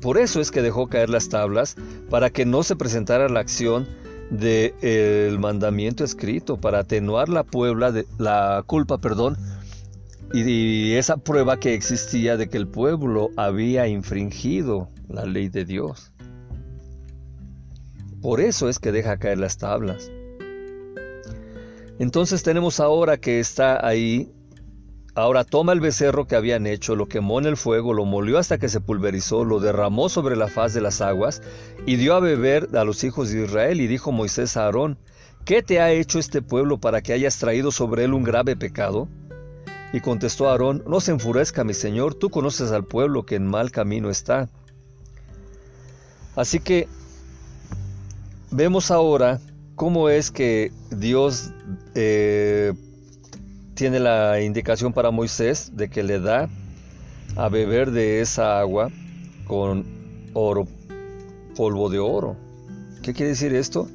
Por 0.00 0.16
eso 0.16 0.40
es 0.40 0.50
que 0.50 0.62
dejó 0.62 0.88
caer 0.88 1.10
las 1.10 1.28
tablas, 1.28 1.76
para 2.08 2.30
que 2.30 2.46
no 2.46 2.62
se 2.62 2.74
presentara 2.74 3.28
la 3.28 3.40
acción 3.40 3.86
del 4.30 5.38
mandamiento 5.38 6.04
escrito, 6.04 6.56
para 6.56 6.80
atenuar 6.80 7.28
la, 7.28 7.44
puebla 7.44 7.92
de, 7.92 8.06
la 8.16 8.64
culpa, 8.66 8.96
perdón, 8.96 9.36
y, 10.32 10.92
esa 10.92 11.18
prueba 11.18 11.60
que 11.60 11.74
existía 11.74 12.38
de 12.38 12.48
que 12.48 12.56
el 12.56 12.66
pueblo 12.66 13.28
había 13.36 13.88
infringido 13.88 14.88
la 15.06 15.26
ley 15.26 15.50
de 15.50 15.66
Dios. 15.66 16.12
Por 18.22 18.40
eso 18.40 18.70
es 18.70 18.78
que 18.78 18.90
deja 18.90 19.18
caer 19.18 19.38
las 19.38 19.58
tablas. 19.58 20.10
Entonces 21.98 22.42
tenemos 22.42 22.80
ahora 22.80 23.16
que 23.16 23.40
está 23.40 23.86
ahí 23.86 24.32
Ahora 25.18 25.42
toma 25.42 25.72
el 25.72 25.80
becerro 25.80 26.28
que 26.28 26.36
habían 26.36 26.64
hecho, 26.68 26.94
lo 26.94 27.06
quemó 27.06 27.40
en 27.40 27.46
el 27.46 27.56
fuego, 27.56 27.92
lo 27.92 28.04
molió 28.04 28.38
hasta 28.38 28.56
que 28.56 28.68
se 28.68 28.80
pulverizó, 28.80 29.44
lo 29.44 29.58
derramó 29.58 30.08
sobre 30.08 30.36
la 30.36 30.46
faz 30.46 30.74
de 30.74 30.80
las 30.80 31.00
aguas 31.00 31.42
y 31.86 31.96
dio 31.96 32.14
a 32.14 32.20
beber 32.20 32.68
a 32.76 32.84
los 32.84 33.02
hijos 33.02 33.30
de 33.30 33.42
Israel. 33.42 33.80
Y 33.80 33.88
dijo 33.88 34.12
Moisés 34.12 34.56
a 34.56 34.66
Aarón, 34.66 34.96
¿qué 35.44 35.60
te 35.60 35.80
ha 35.80 35.90
hecho 35.90 36.20
este 36.20 36.40
pueblo 36.40 36.78
para 36.78 37.02
que 37.02 37.14
hayas 37.14 37.36
traído 37.36 37.72
sobre 37.72 38.04
él 38.04 38.14
un 38.14 38.22
grave 38.22 38.54
pecado? 38.54 39.08
Y 39.92 39.98
contestó 39.98 40.48
Aarón, 40.48 40.84
no 40.86 41.00
se 41.00 41.10
enfurezca 41.10 41.64
mi 41.64 41.74
señor, 41.74 42.14
tú 42.14 42.30
conoces 42.30 42.70
al 42.70 42.84
pueblo 42.84 43.26
que 43.26 43.34
en 43.34 43.48
mal 43.48 43.72
camino 43.72 44.10
está. 44.10 44.48
Así 46.36 46.60
que 46.60 46.86
vemos 48.52 48.92
ahora 48.92 49.40
cómo 49.78 50.08
es 50.08 50.32
que 50.32 50.72
Dios 50.90 51.52
eh, 51.94 52.74
tiene 53.74 54.00
la 54.00 54.40
indicación 54.40 54.92
para 54.92 55.12
Moisés 55.12 55.70
de 55.76 55.88
que 55.88 56.02
le 56.02 56.18
da 56.18 56.48
a 57.36 57.48
beber 57.48 57.92
de 57.92 58.20
esa 58.20 58.58
agua 58.58 58.90
con 59.46 59.86
oro, 60.34 60.66
polvo 61.54 61.88
de 61.90 62.00
oro. 62.00 62.36
¿Qué 63.02 63.14
quiere 63.14 63.30
decir 63.30 63.54
esto? 63.54 63.88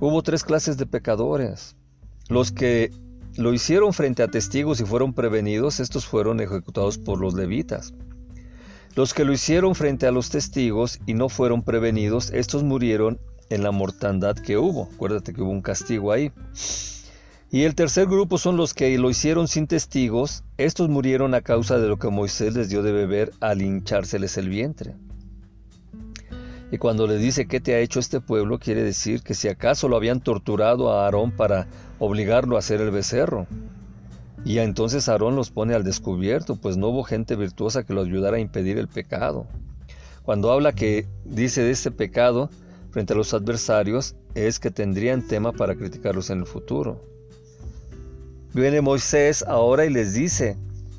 Hubo 0.00 0.22
tres 0.22 0.42
clases 0.42 0.78
de 0.78 0.86
pecadores. 0.86 1.76
Los 2.30 2.50
que 2.50 2.90
lo 3.36 3.52
hicieron 3.52 3.92
frente 3.92 4.22
a 4.22 4.28
testigos 4.28 4.80
y 4.80 4.86
fueron 4.86 5.12
prevenidos, 5.12 5.80
estos 5.80 6.06
fueron 6.06 6.40
ejecutados 6.40 6.96
por 6.96 7.20
los 7.20 7.34
levitas. 7.34 7.92
Los 8.96 9.12
que 9.12 9.26
lo 9.26 9.34
hicieron 9.34 9.74
frente 9.74 10.06
a 10.06 10.12
los 10.12 10.30
testigos 10.30 10.98
y 11.04 11.12
no 11.12 11.28
fueron 11.28 11.62
prevenidos, 11.62 12.30
estos 12.30 12.62
murieron 12.62 13.20
en 13.50 13.62
la 13.62 13.72
mortandad 13.72 14.36
que 14.36 14.56
hubo. 14.56 14.88
Acuérdate 14.94 15.34
que 15.34 15.42
hubo 15.42 15.50
un 15.50 15.60
castigo 15.60 16.12
ahí. 16.12 16.32
Y 17.52 17.64
el 17.64 17.74
tercer 17.74 18.06
grupo 18.06 18.38
son 18.38 18.56
los 18.56 18.74
que 18.74 18.96
lo 18.96 19.10
hicieron 19.10 19.48
sin 19.48 19.66
testigos. 19.66 20.44
Estos 20.56 20.88
murieron 20.88 21.34
a 21.34 21.42
causa 21.42 21.78
de 21.78 21.88
lo 21.88 21.98
que 21.98 22.08
Moisés 22.08 22.54
les 22.54 22.68
dio 22.68 22.82
de 22.82 22.92
beber 22.92 23.32
al 23.40 23.60
hinchárseles 23.60 24.38
el 24.38 24.48
vientre. 24.48 24.94
Y 26.72 26.78
cuando 26.78 27.08
le 27.08 27.18
dice 27.18 27.48
qué 27.48 27.58
te 27.58 27.74
ha 27.74 27.80
hecho 27.80 27.98
este 27.98 28.20
pueblo, 28.20 28.60
quiere 28.60 28.84
decir 28.84 29.22
que 29.22 29.34
si 29.34 29.48
acaso 29.48 29.88
lo 29.88 29.96
habían 29.96 30.20
torturado 30.20 30.92
a 30.92 31.04
Aarón 31.04 31.32
para 31.32 31.66
obligarlo 31.98 32.54
a 32.54 32.60
hacer 32.60 32.80
el 32.80 32.92
becerro. 32.92 33.48
Y 34.44 34.58
entonces 34.58 35.08
Aarón 35.08 35.34
los 35.34 35.50
pone 35.50 35.74
al 35.74 35.82
descubierto, 35.82 36.54
pues 36.54 36.76
no 36.76 36.88
hubo 36.88 37.02
gente 37.02 37.34
virtuosa 37.34 37.82
que 37.82 37.92
lo 37.92 38.02
ayudara 38.02 38.36
a 38.36 38.40
impedir 38.40 38.78
el 38.78 38.86
pecado. 38.86 39.48
Cuando 40.22 40.52
habla 40.52 40.72
que 40.72 41.08
dice 41.24 41.62
de 41.64 41.72
este 41.72 41.90
pecado 41.90 42.50
frente 42.90 43.12
a 43.12 43.16
los 43.16 43.34
adversarios, 43.34 44.16
es 44.34 44.58
que 44.58 44.70
tendrían 44.70 45.26
tema 45.26 45.52
para 45.52 45.74
criticarlos 45.74 46.30
en 46.30 46.40
el 46.40 46.46
futuro. 46.46 47.04
Viene 48.52 48.80
Moisés 48.80 49.44
ahora 49.46 49.86
y 49.86 49.90
les 49.90 50.12
dice, 50.12 50.56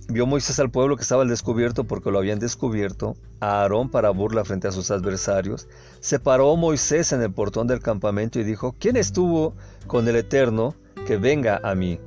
vio 0.08 0.26
Moisés 0.26 0.60
al 0.60 0.72
pueblo 0.72 0.96
que 0.96 1.04
estaba 1.04 1.24
al 1.24 1.30
descubierto 1.30 1.84
porque 1.84 2.12
lo 2.12 2.20
habían 2.20 2.40
descubierto, 2.40 3.16
a 3.42 3.62
Aarón 3.62 3.90
para 3.90 4.10
burla 4.10 4.46
frente 4.46 4.68
a 4.68 4.72
sus 4.72 4.92
adversarios, 4.92 5.68
se 6.00 6.20
paró 6.20 6.56
Moisés 6.56 7.12
en 7.12 7.22
el 7.22 7.34
portón 7.34 7.68
del 7.68 7.82
campamento 7.82 8.40
y 8.40 8.44
dijo, 8.44 8.76
¿quién 8.80 8.96
estuvo 8.96 9.56
con 9.88 10.08
el 10.08 10.16
Eterno? 10.16 10.76
Que 11.06 11.18
venga 11.18 11.60
a 11.64 11.76
mí. 11.76 12.00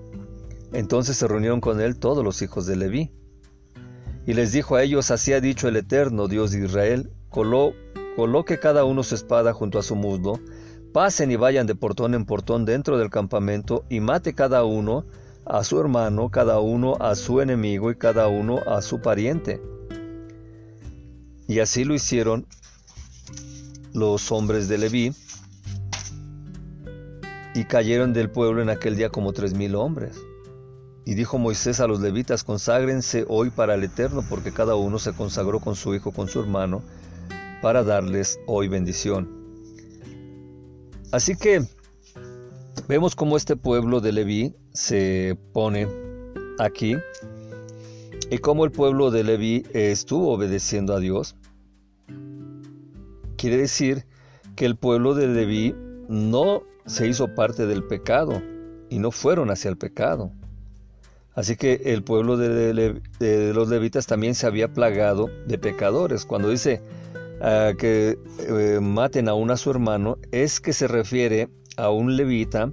Entonces 0.72 1.16
se 1.16 1.28
reunieron 1.28 1.60
con 1.60 1.80
él 1.80 1.98
todos 1.98 2.24
los 2.24 2.40
hijos 2.42 2.66
de 2.66 2.76
Leví. 2.76 3.12
Y 4.26 4.32
les 4.32 4.52
dijo 4.52 4.76
a 4.76 4.82
ellos, 4.82 5.10
así 5.10 5.32
ha 5.32 5.40
dicho 5.40 5.68
el 5.68 5.76
Eterno, 5.76 6.26
Dios 6.26 6.52
de 6.52 6.64
Israel, 6.64 7.10
coloque 8.16 8.58
cada 8.58 8.84
uno 8.84 9.02
su 9.02 9.14
espada 9.14 9.52
junto 9.52 9.78
a 9.78 9.82
su 9.82 9.96
muslo, 9.96 10.40
pasen 10.92 11.30
y 11.30 11.36
vayan 11.36 11.66
de 11.66 11.74
portón 11.74 12.14
en 12.14 12.24
portón 12.24 12.64
dentro 12.64 12.98
del 12.98 13.10
campamento 13.10 13.84
y 13.88 14.00
mate 14.00 14.34
cada 14.34 14.64
uno 14.64 15.04
a 15.44 15.64
su 15.64 15.80
hermano, 15.80 16.30
cada 16.30 16.60
uno 16.60 16.96
a 17.00 17.14
su 17.14 17.40
enemigo 17.40 17.90
y 17.90 17.96
cada 17.96 18.28
uno 18.28 18.60
a 18.66 18.80
su 18.82 19.00
pariente. 19.00 19.60
Y 21.46 21.58
así 21.58 21.84
lo 21.84 21.94
hicieron 21.94 22.46
los 23.92 24.32
hombres 24.32 24.68
de 24.68 24.78
Leví, 24.78 25.14
y 27.54 27.64
cayeron 27.64 28.12
del 28.12 28.30
pueblo 28.30 28.60
en 28.60 28.68
aquel 28.68 28.96
día 28.96 29.08
como 29.08 29.32
tres 29.32 29.54
mil 29.54 29.76
hombres. 29.76 30.20
Y 31.06 31.14
dijo 31.14 31.38
Moisés 31.38 31.80
a 31.80 31.86
los 31.86 32.00
levitas, 32.00 32.42
conságrense 32.42 33.24
hoy 33.28 33.50
para 33.50 33.74
el 33.74 33.84
Eterno, 33.84 34.24
porque 34.28 34.52
cada 34.52 34.74
uno 34.74 34.98
se 34.98 35.12
consagró 35.12 35.60
con 35.60 35.76
su 35.76 35.94
hijo, 35.94 36.10
con 36.10 36.28
su 36.28 36.40
hermano, 36.40 36.82
para 37.64 37.82
darles 37.82 38.38
hoy 38.46 38.68
bendición. 38.68 39.26
Así 41.10 41.34
que 41.34 41.62
Vemos 42.86 43.16
cómo 43.16 43.38
este 43.38 43.56
pueblo 43.56 44.02
de 44.02 44.12
Leví 44.12 44.54
se 44.74 45.38
pone 45.54 45.88
aquí 46.58 46.96
y 48.30 48.38
cómo 48.38 48.66
el 48.66 48.72
pueblo 48.72 49.10
de 49.10 49.24
Leví 49.24 49.62
estuvo 49.72 50.32
obedeciendo 50.32 50.92
a 50.92 51.00
Dios. 51.00 51.34
Quiere 53.38 53.56
decir 53.56 54.04
que 54.54 54.66
el 54.66 54.76
pueblo 54.76 55.14
de 55.14 55.28
Leví 55.28 55.74
no 56.08 56.62
se 56.84 57.08
hizo 57.08 57.34
parte 57.34 57.66
del 57.66 57.84
pecado 57.84 58.42
y 58.90 58.98
no 58.98 59.10
fueron 59.10 59.50
hacia 59.50 59.70
el 59.70 59.78
pecado. 59.78 60.30
Así 61.34 61.56
que 61.56 61.80
el 61.86 62.04
pueblo 62.04 62.36
de, 62.36 63.00
los 63.54 63.68
levitas 63.70 64.06
también 64.06 64.34
se 64.34 64.46
había 64.46 64.74
plagado 64.74 65.30
de 65.46 65.56
pecadores. 65.56 66.26
Cuando 66.26 66.50
dice 66.50 66.82
que 67.78 68.18
eh, 68.38 68.80
maten 68.80 69.28
a 69.28 69.32
a 69.32 69.56
su 69.56 69.70
hermano, 69.70 70.16
es 70.32 70.60
que 70.60 70.72
se 70.72 70.88
refiere 70.88 71.50
a 71.76 71.90
un 71.90 72.16
levita 72.16 72.70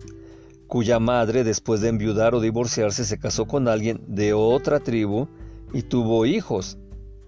cuya 0.67 0.99
madre, 0.99 1.43
después 1.43 1.81
de 1.81 1.89
enviudar 1.89 2.34
o 2.34 2.39
divorciarse, 2.39 3.03
se 3.03 3.19
casó 3.19 3.45
con 3.45 3.67
alguien 3.67 4.01
de 4.07 4.31
otra 4.31 4.79
tribu 4.79 5.27
y 5.73 5.81
tuvo 5.81 6.25
hijos. 6.25 6.77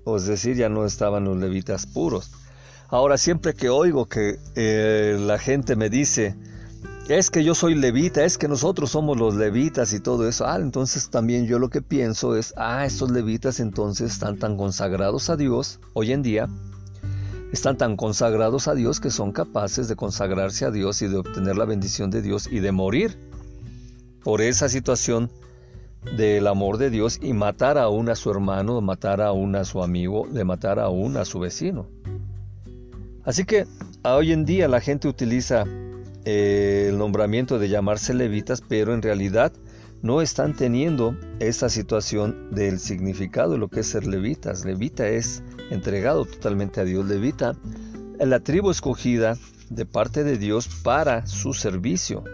Es 0.06 0.26
decir, 0.26 0.56
ya 0.56 0.70
no 0.70 0.86
estaban 0.86 1.26
los 1.26 1.38
levitas 1.38 1.86
puros. 1.86 2.32
Ahora, 2.88 3.18
siempre 3.18 3.54
que 3.54 3.70
oigo 3.70 4.06
que 4.06 4.40
eh, 4.56 5.18
la 5.20 5.38
gente 5.40 5.76
me 5.76 5.90
dice, 5.90 6.38
es 7.10 7.30
que 7.30 7.44
yo 7.44 7.54
soy 7.54 7.76
levita, 7.76 8.24
es 8.24 8.38
que 8.38 8.48
nosotros 8.48 8.92
somos 8.92 9.18
los 9.18 9.36
levitas 9.36 9.92
y 9.92 10.00
todo 10.00 10.26
eso. 10.30 10.46
Ah, 10.48 10.56
entonces 10.56 11.10
también 11.10 11.46
yo 11.46 11.60
lo 11.60 11.70
que 11.70 11.82
pienso 11.82 12.38
es, 12.38 12.54
ah, 12.56 12.86
estos 12.86 13.12
levitas 13.12 13.60
entonces 13.60 14.14
están 14.14 14.38
tan 14.40 14.56
consagrados 14.56 15.30
a 15.30 15.36
Dios 15.36 15.82
hoy 15.92 16.14
en 16.14 16.22
día, 16.22 16.48
están 17.54 17.78
tan 17.78 17.96
consagrados 17.96 18.68
a 18.68 18.74
Dios 18.74 19.00
que 19.00 19.12
son 19.12 19.32
capaces 19.32 19.88
de 19.88 19.96
consagrarse 19.96 20.66
a 20.66 20.72
Dios 20.72 21.04
y 21.04 21.08
de 21.08 21.18
obtener 21.18 21.56
la 21.56 21.66
bendición 21.66 22.10
de 22.10 22.24
Dios 22.24 22.50
y 22.52 22.60
de 22.60 22.72
morir 22.72 23.16
por 24.24 24.42
esa 24.42 24.70
situación 24.70 25.30
del 26.18 26.48
amor 26.48 26.80
de 26.80 26.90
Dios 26.90 27.20
y 27.22 27.34
matar 27.34 27.78
aún 27.78 28.10
a 28.10 28.16
su 28.16 28.32
hermano, 28.32 28.82
matar 28.82 29.22
aún 29.22 29.56
a 29.56 29.66
su 29.66 29.84
amigo, 29.84 30.28
de 30.32 30.44
matar 30.44 30.80
aún 30.80 31.16
a 31.16 31.26
su 31.26 31.40
vecino. 31.40 31.86
Así 33.24 33.46
que 33.46 33.68
hoy 34.04 34.32
en 34.32 34.46
día 34.46 34.68
la 34.68 34.82
gente 34.82 35.08
utiliza 35.08 35.66
eh, 36.26 36.88
el 36.90 36.98
nombramiento 36.98 37.60
de 37.60 37.70
llamarse 37.70 38.16
levitas, 38.16 38.64
pero 38.68 38.96
en 38.96 39.04
realidad 39.04 39.54
no 40.04 40.22
están 40.22 40.54
teniendo 40.54 41.18
esa 41.40 41.70
situación 41.70 42.50
del 42.52 42.78
significado 42.78 43.54
de 43.54 43.58
lo 43.58 43.70
que 43.70 43.80
es 43.80 43.88
ser 43.88 44.06
levitas. 44.06 44.66
Levita 44.66 45.08
es 45.08 45.42
entregado 45.72 46.26
totalmente 46.26 46.82
a 46.82 46.84
Dios. 46.84 47.08
Levita 47.08 47.56
la 48.20 48.42
tribu 48.42 48.70
escogida 48.70 49.38
de 49.70 49.86
parte 49.86 50.26
de 50.26 50.38
Dios 50.38 50.68
para 50.84 51.26
su 51.26 51.54
servicio. 51.54 52.26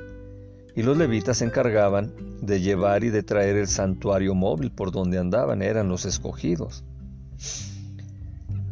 Y 0.76 0.82
los 0.82 0.98
levitas 0.98 1.38
se 1.38 1.46
encargaban 1.46 2.12
de 2.42 2.60
llevar 2.60 3.04
y 3.04 3.12
de 3.12 3.22
traer 3.22 3.56
el 3.56 3.68
santuario 3.68 4.34
móvil 4.34 4.72
por 4.72 4.92
donde 4.92 5.20
andaban, 5.20 5.62
eran 5.62 5.90
los 5.90 6.06
escogidos. 6.06 6.84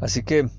Así 0.02 0.24
que 0.24 0.50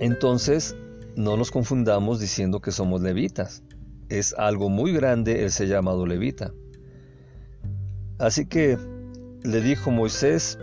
entonces 0.00 0.74
no 1.14 1.36
nos 1.36 1.52
confundamos 1.52 2.18
diciendo 2.18 2.60
que 2.60 2.72
somos 2.72 3.00
levitas. 3.00 3.62
Es 4.08 4.34
algo 4.36 4.68
muy 4.68 4.92
grande 4.92 5.44
el 5.44 5.52
ser 5.52 5.68
llamado 5.68 6.04
levita. 6.04 6.52
Así 8.18 8.46
que 8.46 8.78
le 9.42 9.60
dijo 9.60 9.90
Moisés, 9.90 10.58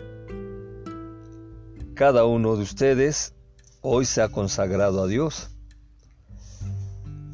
cada 1.94 2.26
uno 2.26 2.56
de 2.56 2.64
ustedes 2.64 3.34
hoy 3.82 4.06
se 4.06 4.22
ha 4.22 4.30
consagrado 4.30 5.04
a 5.04 5.08
Dios, 5.08 5.50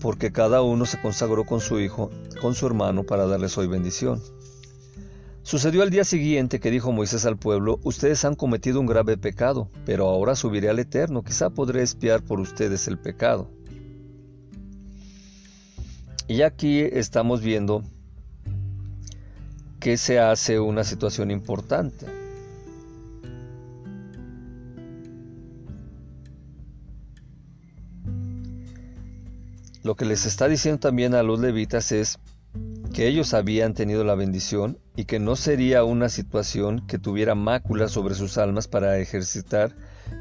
porque 0.01 0.31
cada 0.31 0.61
uno 0.61 0.85
se 0.85 0.99
consagró 1.01 1.45
con 1.45 1.59
su 1.59 1.79
hijo, 1.79 2.09
con 2.41 2.55
su 2.55 2.65
hermano, 2.65 3.03
para 3.03 3.27
darles 3.27 3.57
hoy 3.57 3.67
bendición. 3.67 4.21
Sucedió 5.43 5.83
al 5.83 5.91
día 5.91 6.03
siguiente 6.03 6.59
que 6.59 6.71
dijo 6.71 6.91
Moisés 6.91 7.25
al 7.27 7.37
pueblo, 7.37 7.79
ustedes 7.83 8.25
han 8.25 8.33
cometido 8.33 8.79
un 8.79 8.87
grave 8.87 9.17
pecado, 9.17 9.69
pero 9.85 10.07
ahora 10.07 10.35
subiré 10.35 10.69
al 10.69 10.79
Eterno, 10.79 11.23
quizá 11.23 11.51
podré 11.51 11.83
espiar 11.83 12.23
por 12.23 12.39
ustedes 12.39 12.87
el 12.87 12.97
pecado. 12.97 13.51
Y 16.27 16.41
aquí 16.41 16.79
estamos 16.79 17.41
viendo 17.41 17.83
que 19.85 19.97
se 19.97 20.17
hace 20.17 20.59
una 20.59 20.83
situación 20.83 21.29
importante. 21.29 22.07
Lo 29.83 29.95
que 29.95 30.05
les 30.05 30.25
está 30.25 30.47
diciendo 30.47 30.79
también 30.79 31.13
a 31.13 31.21
los 31.21 31.39
levitas 31.39 31.91
es, 31.91 32.17
que 32.95 33.07
ellos 33.07 33.35
habían 33.35 33.75
tenido 33.75 34.03
la 34.03 34.15
bendición 34.15 34.79
y 34.95 35.05
que 35.05 35.19
no 35.19 35.35
sería 35.35 35.83
una 35.83 36.09
situación 36.09 36.87
que 36.87 36.97
tuviera 36.97 37.35
máculas 37.35 37.91
sobre 37.91 38.15
sus 38.15 38.39
almas 38.39 38.67
para 38.67 38.97
ejercitar 38.97 39.75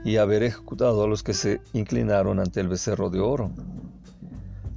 y 0.04 0.18
haber 0.18 0.42
ejecutado 0.42 1.04
a 1.04 1.08
los 1.08 1.22
que 1.22 1.32
se 1.32 1.62
inclinaron 1.72 2.38
ante 2.38 2.60
el 2.60 2.68
becerro 2.68 3.08
de 3.08 3.20
oro. 3.20 3.50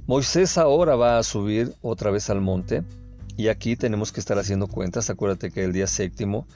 Moisés 0.06 0.56
ahora 0.56 0.96
va 0.96 1.18
a 1.18 1.22
subir 1.24 1.74
otra 1.82 2.10
vez 2.10 2.30
al 2.30 2.40
monte 2.40 2.84
y 3.38 3.48
aquí 3.48 3.74
tenemos 3.76 4.12
que 4.12 4.20
estar 4.20 4.38
haciendo 4.38 4.66
cuentas. 4.66 5.08
Acuérdate 5.08 5.50
que 5.50 5.64
el 5.64 5.72
día 5.72 5.86
séptimo 5.86 6.46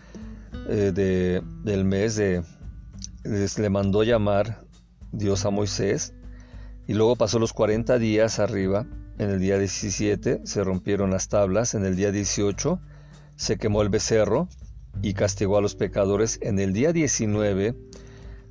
eh, 0.69 0.93
del 1.65 1.85
mes 1.87 2.17
de, 2.17 2.43
le 3.25 3.71
mandó 3.71 4.03
llamar 4.03 4.67
Dios 5.13 5.47
a 5.47 5.51
Moisés 5.51 6.13
y 6.87 6.93
luego 6.93 7.17
pasó 7.17 7.39
los 7.39 7.55
40 7.55 7.99
días 7.99 8.39
arriba 8.39 8.87
en 9.19 9.31
el 9.31 9.39
día 9.39 9.59
17 9.59 10.41
se 10.45 10.65
rompieron 10.65 11.11
las 11.11 11.29
tablas. 11.29 11.75
En 11.75 11.85
el 11.85 11.97
día 11.97 12.11
18 12.11 12.81
se 13.37 13.57
quemó 13.57 13.83
el 13.83 13.89
becerro 13.89 14.49
y 15.03 15.15
castigó 15.15 15.59
a 15.59 15.61
los 15.61 15.75
pecadores. 15.75 16.39
En 16.43 16.59
el 16.59 16.73
día 16.73 16.93
19 16.93 17.77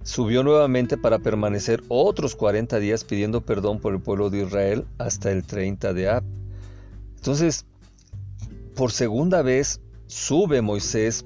subió 0.03 0.43
nuevamente 0.43 0.97
para 0.97 1.19
permanecer 1.19 1.83
otros 1.89 2.35
40 2.35 2.79
días 2.79 3.03
pidiendo 3.03 3.41
perdón 3.41 3.79
por 3.79 3.93
el 3.93 4.01
pueblo 4.01 4.29
de 4.29 4.43
Israel 4.43 4.85
hasta 4.97 5.31
el 5.31 5.43
30 5.43 5.93
de 5.93 6.09
Ab. 6.09 6.23
Entonces, 7.17 7.65
por 8.81 8.91
segunda 8.91 9.43
vez 9.43 9.79
sube 10.07 10.63
Moisés 10.63 11.23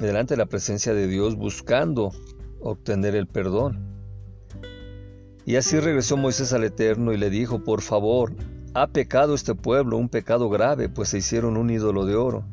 delante 0.00 0.32
de 0.32 0.38
la 0.38 0.46
presencia 0.46 0.94
de 0.94 1.08
Dios 1.08 1.36
buscando 1.36 2.10
obtener 2.58 3.14
el 3.14 3.26
perdón. 3.26 4.00
Y 5.44 5.56
así 5.56 5.78
regresó 5.78 6.16
Moisés 6.16 6.54
al 6.54 6.64
Eterno 6.64 7.12
y 7.12 7.18
le 7.18 7.28
dijo, 7.28 7.62
por 7.64 7.82
favor, 7.82 8.32
ha 8.72 8.86
pecado 8.86 9.34
este 9.34 9.54
pueblo 9.54 9.98
un 9.98 10.08
pecado 10.08 10.48
grave, 10.48 10.88
pues 10.88 11.10
se 11.10 11.18
hicieron 11.18 11.58
un 11.58 11.68
ídolo 11.68 12.06
de 12.06 12.16
oro. 12.16 12.46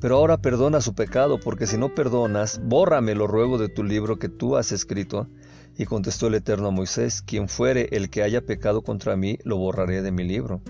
Pero 0.00 0.16
ahora 0.16 0.38
perdona 0.38 0.80
su 0.80 0.94
pecado, 0.94 1.38
porque 1.38 1.66
si 1.66 1.76
no 1.76 1.94
perdonas, 1.94 2.62
bórrame 2.64 3.14
lo 3.14 3.26
ruego 3.26 3.58
de 3.58 3.68
tu 3.68 3.84
libro 3.84 4.18
que 4.18 4.30
tú 4.30 4.56
has 4.56 4.72
escrito. 4.72 5.28
Y 5.76 5.84
contestó 5.84 6.28
el 6.28 6.36
Eterno 6.36 6.68
a 6.68 6.70
Moisés, 6.70 7.20
quien 7.20 7.46
fuere 7.46 7.90
el 7.92 8.08
que 8.08 8.22
haya 8.22 8.40
pecado 8.40 8.80
contra 8.80 9.16
mí, 9.16 9.36
lo 9.44 9.58
borraré 9.58 10.00
de 10.00 10.12
mi 10.12 10.24
libro. 10.24 10.62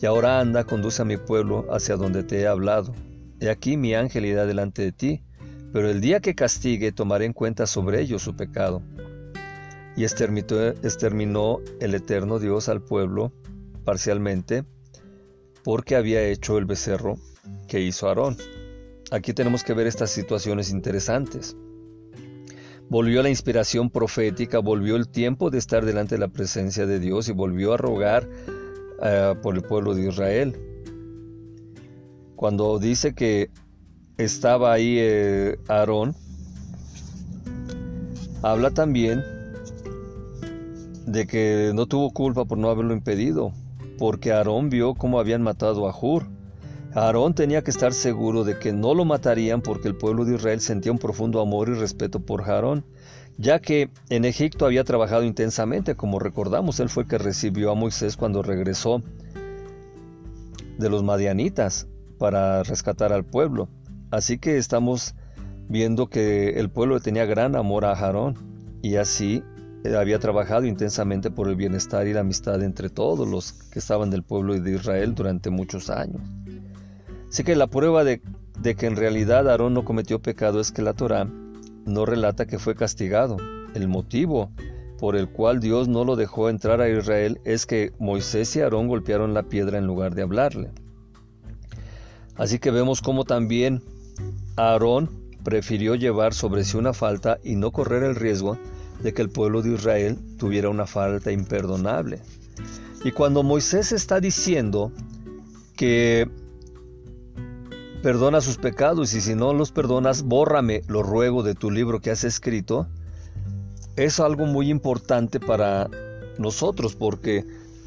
Y 0.00 0.06
ahora 0.06 0.40
anda, 0.40 0.64
conduce 0.64 1.02
a 1.02 1.04
mi 1.04 1.16
pueblo 1.16 1.66
hacia 1.70 1.96
donde 1.96 2.22
te 2.22 2.40
he 2.40 2.46
hablado. 2.46 2.92
He 3.40 3.48
aquí 3.48 3.76
mi 3.76 3.94
ángel 3.94 4.26
irá 4.26 4.46
delante 4.46 4.82
de 4.82 4.92
ti, 4.92 5.24
pero 5.72 5.90
el 5.90 6.00
día 6.00 6.20
que 6.20 6.34
castigue 6.34 6.92
tomaré 6.92 7.24
en 7.24 7.32
cuenta 7.32 7.66
sobre 7.66 8.00
ellos 8.00 8.22
su 8.22 8.36
pecado 8.36 8.82
y 9.96 10.04
exterminó 10.04 11.60
el 11.80 11.94
eterno 11.94 12.38
Dios 12.38 12.68
al 12.68 12.82
pueblo 12.82 13.32
parcialmente 13.84 14.64
porque 15.64 15.96
había 15.96 16.22
hecho 16.22 16.58
el 16.58 16.66
becerro 16.66 17.16
que 17.66 17.80
hizo 17.80 18.08
Aarón. 18.08 18.36
Aquí 19.10 19.32
tenemos 19.32 19.64
que 19.64 19.72
ver 19.72 19.86
estas 19.86 20.10
situaciones 20.10 20.70
interesantes. 20.70 21.56
Volvió 22.88 23.22
la 23.22 23.30
inspiración 23.30 23.90
profética, 23.90 24.58
volvió 24.60 24.96
el 24.96 25.08
tiempo 25.08 25.50
de 25.50 25.58
estar 25.58 25.84
delante 25.84 26.16
de 26.16 26.20
la 26.20 26.28
presencia 26.28 26.86
de 26.86 27.00
Dios 27.00 27.28
y 27.28 27.32
volvió 27.32 27.74
a 27.74 27.76
rogar 27.78 28.28
eh, 29.02 29.34
por 29.42 29.54
el 29.54 29.62
pueblo 29.62 29.94
de 29.94 30.08
Israel. 30.08 30.56
Cuando 32.34 32.78
dice 32.78 33.14
que 33.14 33.50
estaba 34.18 34.72
ahí 34.72 34.96
eh, 34.98 35.58
Aarón, 35.68 36.14
habla 38.42 38.70
también 38.70 39.22
de 41.06 41.26
que 41.26 41.72
no 41.74 41.86
tuvo 41.86 42.10
culpa 42.10 42.44
por 42.44 42.58
no 42.58 42.68
haberlo 42.68 42.94
impedido, 42.94 43.52
porque 43.98 44.32
Aarón 44.32 44.70
vio 44.70 44.94
cómo 44.94 45.18
habían 45.18 45.42
matado 45.42 45.88
a 45.88 45.96
Hur. 45.98 46.24
Aarón 46.94 47.34
tenía 47.34 47.62
que 47.62 47.70
estar 47.70 47.92
seguro 47.92 48.44
de 48.44 48.58
que 48.58 48.72
no 48.72 48.94
lo 48.94 49.04
matarían 49.04 49.60
porque 49.60 49.88
el 49.88 49.96
pueblo 49.96 50.24
de 50.24 50.34
Israel 50.34 50.60
sentía 50.60 50.92
un 50.92 50.98
profundo 50.98 51.40
amor 51.40 51.68
y 51.68 51.74
respeto 51.74 52.20
por 52.20 52.42
Aarón, 52.42 52.84
ya 53.38 53.58
que 53.58 53.90
en 54.08 54.24
Egipto 54.24 54.64
había 54.64 54.84
trabajado 54.84 55.24
intensamente, 55.24 55.94
como 55.94 56.18
recordamos, 56.18 56.80
él 56.80 56.88
fue 56.88 57.02
el 57.02 57.08
que 57.08 57.18
recibió 57.18 57.70
a 57.70 57.74
Moisés 57.74 58.16
cuando 58.16 58.42
regresó 58.42 59.02
de 60.78 60.88
los 60.88 61.02
madianitas 61.02 61.86
para 62.18 62.62
rescatar 62.62 63.12
al 63.12 63.24
pueblo. 63.24 63.68
Así 64.10 64.38
que 64.38 64.56
estamos 64.56 65.14
viendo 65.68 66.08
que 66.08 66.58
el 66.60 66.70
pueblo 66.70 67.00
tenía 67.00 67.26
gran 67.26 67.56
amor 67.56 67.84
a 67.84 67.92
Aarón 67.92 68.36
y 68.82 68.96
así 68.96 69.42
eh, 69.84 69.96
había 69.96 70.18
trabajado 70.18 70.64
intensamente 70.64 71.30
por 71.30 71.48
el 71.48 71.56
bienestar 71.56 72.06
y 72.06 72.14
la 72.14 72.20
amistad 72.20 72.62
entre 72.62 72.88
todos 72.88 73.28
los 73.28 73.52
que 73.52 73.78
estaban 73.78 74.10
del 74.10 74.22
pueblo 74.22 74.58
de 74.58 74.74
Israel 74.74 75.14
durante 75.14 75.50
muchos 75.50 75.90
años. 75.90 76.22
Así 77.28 77.44
que 77.44 77.56
la 77.56 77.66
prueba 77.66 78.04
de, 78.04 78.22
de 78.60 78.74
que 78.76 78.86
en 78.86 78.96
realidad 78.96 79.50
Aarón 79.50 79.74
no 79.74 79.84
cometió 79.84 80.20
pecado 80.22 80.60
es 80.60 80.72
que 80.72 80.80
la 80.80 80.94
Torá 80.94 81.28
no 81.86 82.04
relata 82.04 82.46
que 82.46 82.58
fue 82.58 82.74
castigado. 82.74 83.36
El 83.74 83.88
motivo 83.88 84.50
por 84.98 85.16
el 85.16 85.28
cual 85.28 85.60
Dios 85.60 85.88
no 85.88 86.04
lo 86.04 86.16
dejó 86.16 86.48
entrar 86.48 86.80
a 86.80 86.88
Israel 86.88 87.40
es 87.44 87.66
que 87.66 87.92
Moisés 87.98 88.54
y 88.56 88.60
Aarón 88.60 88.88
golpearon 88.88 89.34
la 89.34 89.44
piedra 89.44 89.78
en 89.78 89.86
lugar 89.86 90.14
de 90.14 90.22
hablarle. 90.22 90.70
Así 92.36 92.58
que 92.58 92.70
vemos 92.70 93.00
cómo 93.00 93.24
también 93.24 93.82
Aarón 94.56 95.10
prefirió 95.44 95.94
llevar 95.94 96.34
sobre 96.34 96.64
sí 96.64 96.76
una 96.76 96.92
falta 96.92 97.38
y 97.44 97.54
no 97.56 97.70
correr 97.70 98.02
el 98.02 98.16
riesgo 98.16 98.58
de 99.02 99.14
que 99.14 99.22
el 99.22 99.30
pueblo 99.30 99.62
de 99.62 99.74
Israel 99.74 100.18
tuviera 100.38 100.68
una 100.68 100.86
falta 100.86 101.30
imperdonable. 101.30 102.20
Y 103.04 103.12
cuando 103.12 103.42
Moisés 103.42 103.92
está 103.92 104.20
diciendo 104.20 104.90
que 105.76 106.28
perdona 108.06 108.40
sus 108.40 108.56
pecados 108.56 109.14
y 109.14 109.20
si 109.20 109.34
no 109.34 109.52
los 109.52 109.72
perdonas, 109.72 110.22
bórrame, 110.22 110.82
lo 110.86 111.02
ruego 111.02 111.42
de 111.42 111.56
tu 111.56 111.72
libro 111.72 111.98
que 111.98 112.12
has 112.12 112.22
escrito, 112.22 112.86
es 113.96 114.20
algo 114.20 114.46
muy 114.46 114.70
importante 114.70 115.40
para 115.40 115.90
nosotros 116.38 116.94
porque 116.94 117.44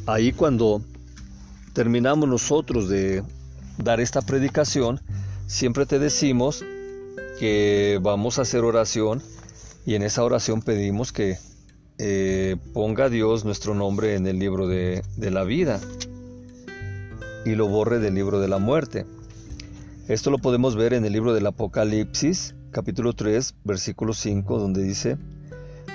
ahí 0.08 0.34
cuando 0.34 0.82
terminamos 1.72 2.28
nosotros 2.28 2.90
de 2.90 3.24
dar 3.78 4.02
esta 4.02 4.22
predicación, 4.22 5.00
siempre 5.48 5.86
te 5.86 6.00
decimos 6.00 6.66
que 7.40 7.98
vamos 8.02 8.40
a 8.40 8.42
hacer 8.42 8.66
oración 8.66 9.24
y 9.86 9.96
en 9.96 10.04
esa 10.04 10.22
oración 10.26 10.62
pedimos 10.62 11.14
que 11.14 11.38
eh, 11.98 12.58
ponga 12.74 13.08
Dios 13.08 13.46
nuestro 13.46 13.74
nombre 13.74 14.16
en 14.16 14.28
el 14.28 14.38
libro 14.38 14.68
de, 14.68 15.02
de 15.16 15.32
la 15.32 15.46
vida 15.46 15.80
y 17.46 17.56
lo 17.56 17.70
borre 17.70 18.00
del 18.00 18.16
libro 18.16 18.42
de 18.42 18.50
la 18.50 18.58
muerte. 18.58 19.06
Esto 20.10 20.32
lo 20.32 20.39
podemos 20.39 20.76
ver 20.76 20.93
en 20.93 21.06
el 21.06 21.13
libro 21.13 21.34
del 21.34 21.48
Apocalipsis, 21.48 22.56
capítulo 22.72 23.13
3, 23.13 23.56
versículo 23.63 24.13
5, 24.13 24.60
donde 24.60 24.84
dice, 24.84 25.17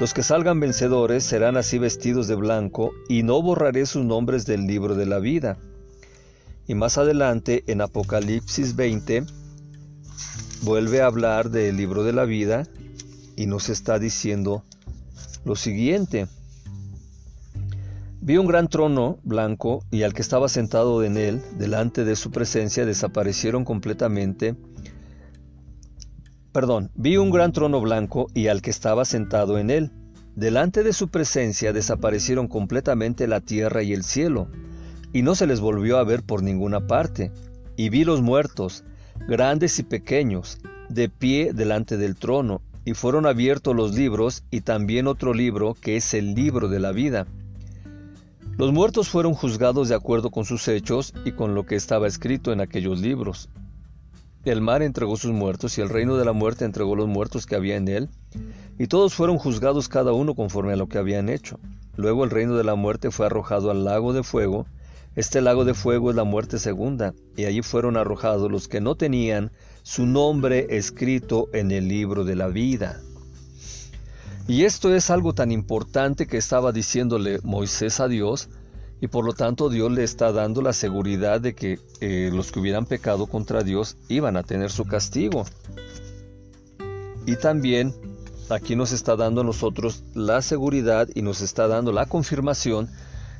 Los 0.00 0.14
que 0.14 0.22
salgan 0.22 0.60
vencedores 0.60 1.24
serán 1.24 1.58
así 1.58 1.78
vestidos 1.78 2.28
de 2.28 2.36
blanco, 2.36 2.92
y 3.08 3.24
no 3.24 3.42
borraré 3.42 3.84
sus 3.84 4.04
nombres 4.04 4.46
del 4.46 4.66
libro 4.66 4.94
de 4.94 5.06
la 5.06 5.18
vida 5.18 5.58
y 6.66 6.74
más 6.74 6.96
adelante, 6.96 7.64
en 7.66 7.80
Apocalipsis 7.80 8.74
20, 8.74 9.24
vuelve 10.62 11.02
a 11.02 11.06
hablar 11.06 11.50
del 11.50 11.76
libro 11.76 12.04
de 12.04 12.12
la 12.12 12.24
vida 12.24 12.66
y 13.36 13.46
nos 13.46 13.68
está 13.68 13.98
diciendo 13.98 14.64
lo 15.44 15.56
siguiente. 15.56 16.26
Vi 18.26 18.38
un 18.38 18.46
gran 18.46 18.68
trono 18.68 19.18
blanco 19.22 19.84
y 19.90 20.02
al 20.02 20.14
que 20.14 20.22
estaba 20.22 20.48
sentado 20.48 21.04
en 21.04 21.18
él, 21.18 21.42
delante 21.58 22.04
de 22.04 22.16
su 22.16 22.30
presencia, 22.30 22.86
desaparecieron 22.86 23.66
completamente. 23.66 24.56
Perdón, 26.50 26.90
vi 26.94 27.18
un 27.18 27.30
gran 27.30 27.52
trono 27.52 27.82
blanco 27.82 28.28
y 28.32 28.46
al 28.46 28.62
que 28.62 28.70
estaba 28.70 29.04
sentado 29.04 29.58
en 29.58 29.68
él. 29.68 29.90
Delante 30.36 30.82
de 30.82 30.94
su 30.94 31.08
presencia 31.08 31.74
desaparecieron 31.74 32.48
completamente 32.48 33.26
la 33.26 33.42
tierra 33.42 33.82
y 33.82 33.92
el 33.92 34.04
cielo 34.04 34.48
y 35.12 35.20
no 35.20 35.34
se 35.34 35.46
les 35.46 35.60
volvió 35.60 35.98
a 35.98 36.04
ver 36.04 36.22
por 36.22 36.42
ninguna 36.42 36.86
parte. 36.86 37.30
Y 37.76 37.90
vi 37.90 38.04
los 38.04 38.22
muertos, 38.22 38.84
grandes 39.28 39.78
y 39.78 39.82
pequeños, 39.82 40.60
de 40.88 41.10
pie 41.10 41.52
delante 41.52 41.98
del 41.98 42.16
trono, 42.16 42.62
y 42.86 42.94
fueron 42.94 43.26
abiertos 43.26 43.76
los 43.76 43.94
libros 43.94 44.44
y 44.50 44.62
también 44.62 45.08
otro 45.08 45.34
libro 45.34 45.74
que 45.74 45.96
es 45.96 46.14
el 46.14 46.34
libro 46.34 46.68
de 46.68 46.80
la 46.80 46.92
vida. 46.92 47.26
Los 48.56 48.72
muertos 48.72 49.08
fueron 49.08 49.34
juzgados 49.34 49.88
de 49.88 49.96
acuerdo 49.96 50.30
con 50.30 50.44
sus 50.44 50.68
hechos 50.68 51.12
y 51.24 51.32
con 51.32 51.56
lo 51.56 51.66
que 51.66 51.74
estaba 51.74 52.06
escrito 52.06 52.52
en 52.52 52.60
aquellos 52.60 53.00
libros. 53.00 53.48
El 54.44 54.60
mar 54.60 54.80
entregó 54.82 55.16
sus 55.16 55.32
muertos 55.32 55.76
y 55.76 55.80
el 55.80 55.88
reino 55.88 56.16
de 56.16 56.24
la 56.24 56.32
muerte 56.32 56.64
entregó 56.64 56.94
los 56.94 57.08
muertos 57.08 57.46
que 57.46 57.56
había 57.56 57.74
en 57.74 57.88
él, 57.88 58.10
y 58.78 58.86
todos 58.86 59.14
fueron 59.14 59.38
juzgados 59.38 59.88
cada 59.88 60.12
uno 60.12 60.36
conforme 60.36 60.74
a 60.74 60.76
lo 60.76 60.86
que 60.86 60.98
habían 60.98 61.28
hecho. 61.28 61.58
Luego 61.96 62.22
el 62.22 62.30
reino 62.30 62.54
de 62.54 62.62
la 62.62 62.76
muerte 62.76 63.10
fue 63.10 63.26
arrojado 63.26 63.72
al 63.72 63.84
lago 63.84 64.12
de 64.12 64.22
fuego, 64.22 64.66
este 65.16 65.40
lago 65.40 65.64
de 65.64 65.74
fuego 65.74 66.10
es 66.10 66.16
la 66.16 66.24
muerte 66.24 66.60
segunda, 66.60 67.12
y 67.36 67.46
allí 67.46 67.62
fueron 67.62 67.96
arrojados 67.96 68.52
los 68.52 68.68
que 68.68 68.80
no 68.80 68.94
tenían 68.94 69.50
su 69.82 70.06
nombre 70.06 70.76
escrito 70.76 71.48
en 71.52 71.72
el 71.72 71.88
libro 71.88 72.24
de 72.24 72.36
la 72.36 72.46
vida. 72.46 73.00
Y 74.46 74.64
esto 74.64 74.94
es 74.94 75.08
algo 75.08 75.32
tan 75.32 75.50
importante 75.50 76.26
que 76.26 76.36
estaba 76.36 76.72
diciéndole 76.72 77.38
Moisés 77.42 77.98
a 78.00 78.08
Dios, 78.08 78.50
y 79.00 79.08
por 79.08 79.24
lo 79.24 79.32
tanto 79.32 79.70
Dios 79.70 79.90
le 79.90 80.04
está 80.04 80.32
dando 80.32 80.60
la 80.62 80.72
seguridad 80.72 81.40
de 81.40 81.54
que 81.54 81.78
eh, 82.00 82.30
los 82.32 82.52
que 82.52 82.60
hubieran 82.60 82.86
pecado 82.86 83.26
contra 83.26 83.62
Dios 83.62 83.96
iban 84.08 84.36
a 84.36 84.42
tener 84.42 84.70
su 84.70 84.84
castigo. 84.84 85.44
Y 87.26 87.36
también 87.36 87.94
aquí 88.50 88.76
nos 88.76 88.92
está 88.92 89.16
dando 89.16 89.40
a 89.40 89.44
nosotros 89.44 90.04
la 90.14 90.42
seguridad 90.42 91.08
y 91.14 91.22
nos 91.22 91.40
está 91.40 91.66
dando 91.66 91.92
la 91.92 92.06
confirmación 92.06 92.88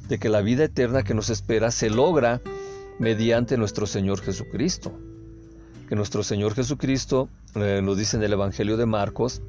de 0.08 0.18
que 0.18 0.28
la 0.28 0.40
vida 0.40 0.64
eterna 0.64 1.02
que 1.02 1.14
nos 1.14 1.30
espera 1.30 1.70
se 1.70 1.90
logra 1.90 2.40
mediante 2.98 3.56
nuestro 3.56 3.86
Señor 3.86 4.20
Jesucristo. 4.20 4.92
Que 5.88 5.96
nuestro 5.96 6.22
Señor 6.22 6.54
Jesucristo 6.54 7.28
eh, 7.54 7.80
nos 7.82 7.98
dice 7.98 8.16
en 8.16 8.22
el 8.22 8.32
Evangelio 8.32 8.76
de 8.76 8.86
Marcos, 8.86 9.42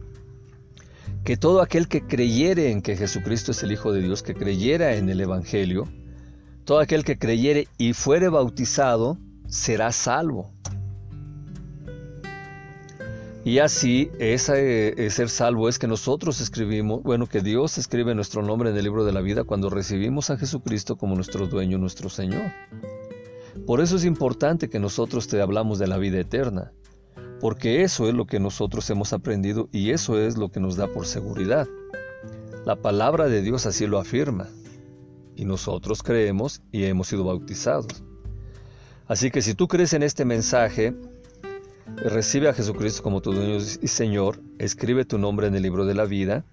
que 1.26 1.38
todo 1.38 1.62
aquel 1.62 1.88
que 1.88 2.06
creyere 2.06 2.72
en 2.72 2.84
que 2.84 2.96
Jesucristo 2.96 3.52
es 3.52 3.64
el 3.64 3.72
Hijo 3.72 3.92
de 3.92 4.00
Dios, 4.00 4.22
que 4.22 4.36
creyera 4.36 4.96
en 4.96 5.10
el 5.10 5.20
Evangelio, 5.20 5.88
todo 6.66 6.80
aquel 6.80 7.04
que 7.04 7.18
creyere 7.18 7.68
y 7.80 7.94
fuere 7.94 8.30
bautizado, 8.30 9.18
será 9.48 9.92
salvo. 9.92 10.52
Y 13.44 13.58
así, 13.58 14.12
ese, 14.20 15.10
ser 15.10 15.30
salvo 15.30 15.68
es 15.68 15.80
que 15.80 15.88
nosotros 15.88 16.42
escribimos, 16.42 17.02
bueno, 17.02 17.26
que 17.26 17.42
Dios 17.42 17.80
escribe 17.80 18.14
nuestro 18.14 18.44
nombre 18.44 18.70
en 18.70 18.78
el 18.78 18.84
libro 18.84 19.04
de 19.04 19.12
la 19.12 19.22
vida 19.22 19.44
cuando 19.44 19.72
recibimos 19.72 20.30
a 20.30 20.38
Jesucristo 20.38 20.96
como 20.96 21.16
nuestro 21.16 21.48
dueño, 21.48 21.80
nuestro 21.80 22.10
Señor. 22.10 22.52
Por 23.66 23.82
eso 23.82 23.96
es 23.96 24.06
importante 24.06 24.70
que 24.70 24.80
nosotros 24.80 25.28
te 25.28 25.42
hablamos 25.42 25.80
de 25.80 25.88
la 25.88 25.98
vida 25.98 26.20
eterna, 26.20 26.72
porque 27.40 27.84
eso 27.84 28.08
es 28.08 28.14
lo 28.14 28.26
que 28.26 28.40
nosotros 28.40 28.90
hemos 28.90 29.14
aprendido 29.14 29.70
y 29.72 29.92
eso 29.92 30.20
es 30.20 30.38
lo 30.38 30.50
que 30.50 30.60
nos 30.60 30.76
da 30.76 30.88
por 30.88 31.06
seguridad. 31.06 31.68
La 32.66 32.76
palabra 32.76 33.28
de 33.28 33.42
Dios 33.42 33.66
así 33.66 33.86
lo 33.88 34.00
afirma, 34.00 34.48
y 35.36 35.46
nosotros 35.46 36.02
creemos 36.02 36.62
y 36.72 36.86
hemos 36.86 37.08
sido 37.08 37.26
bautizados. 37.26 38.04
Así 39.08 39.30
que 39.30 39.42
si 39.42 39.54
tú 39.54 39.68
crees 39.68 39.94
en 39.94 40.02
este 40.02 40.26
mensaje, 40.26 40.96
Recibe 41.98 42.50
a 42.50 42.54
Jesucristo 42.54 43.04
como 43.04 43.22
tu 43.22 43.32
dueño 43.32 43.58
y 43.58 43.88
Señor, 43.88 44.42
escribe 44.58 45.06
tu 45.06 45.20
nombre 45.20 45.48
en 45.48 45.56
el 45.56 45.62
libro 45.62 45.86
de 45.86 45.94
la 45.94 46.06
vida 46.06 46.44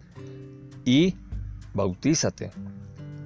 y 0.85 1.17
bautízate. 1.73 2.51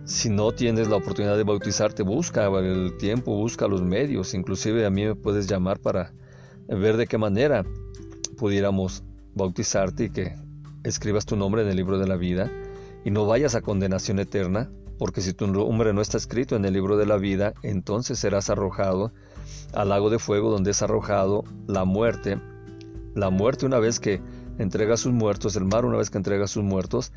Si 0.05 0.29
no 0.31 0.53
tienes 0.53 0.89
la 0.89 0.97
oportunidad 0.97 1.37
de 1.37 1.43
bautizarte, 1.43 2.05
busca 2.05 2.47
el 2.47 2.97
tiempo, 2.99 3.35
busca 3.35 3.67
los 3.67 3.83
medios. 3.83 4.35
Inclusive 4.35 4.87
a 4.87 4.91
mí 4.91 5.05
me 5.05 5.15
puedes 5.17 5.49
llamar 5.49 5.81
para 5.81 6.13
ver 6.69 6.97
de 6.97 7.07
qué 7.07 7.19
manera 7.19 7.65
pudiéramos 8.37 9.05
bautizarte 9.35 10.05
y 10.05 10.11
que 10.11 10.35
escribas 10.85 11.27
tu 11.27 11.37
nombre 11.37 11.63
en 11.63 11.69
el 11.69 11.77
libro 11.77 11.99
de 11.99 12.07
la 12.07 12.17
vida 12.17 12.51
y 13.05 13.11
no 13.11 13.27
vayas 13.27 13.55
a 13.55 13.63
condenación 13.63 14.19
eterna, 14.19 14.71
porque 14.99 15.21
si 15.21 15.33
tu 15.33 15.47
nombre 15.47 15.93
no 15.93 16.01
está 16.01 16.17
escrito 16.17 16.57
en 16.57 16.65
el 16.65 16.73
libro 16.73 16.97
de 16.97 17.07
la 17.07 17.17
vida, 17.17 17.55
entonces 17.63 18.19
serás 18.19 18.51
arrojado 18.51 19.13
al 19.75 19.91
lago 19.91 20.11
de 20.11 20.19
fuego 20.19 20.51
donde 20.51 20.71
es 20.73 20.83
arrojado 20.83 21.45
la 21.67 21.85
muerte. 21.85 22.41
La 23.15 23.31
muerte 23.31 23.67
una 23.67 23.79
vez 23.79 24.01
que 24.01 24.21
entrega 24.59 24.97
sus 24.97 25.13
muertos, 25.13 25.55
el 25.57 25.65
mar 25.65 25.85
una 25.85 25.99
vez 25.99 26.11
que 26.11 26.19
entrega 26.19 26.47
sus 26.47 26.65
muertos, 26.65 27.13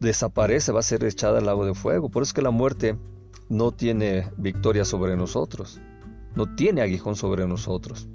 desaparece, 0.00 0.72
va 0.72 0.80
a 0.80 0.84
ser 0.84 1.04
echada 1.04 1.38
al 1.38 1.46
lago 1.46 1.66
de 1.66 1.74
fuego. 1.74 2.10
Por 2.10 2.22
eso 2.22 2.30
es 2.30 2.34
que 2.34 2.42
la 2.42 2.50
muerte 2.50 2.96
no 3.48 3.72
tiene 3.72 4.30
victoria 4.36 4.84
sobre 4.84 5.16
nosotros, 5.16 5.80
no 6.34 6.54
tiene 6.54 6.82
aguijón 6.82 7.16
sobre 7.16 7.46
nosotros. 7.46 8.08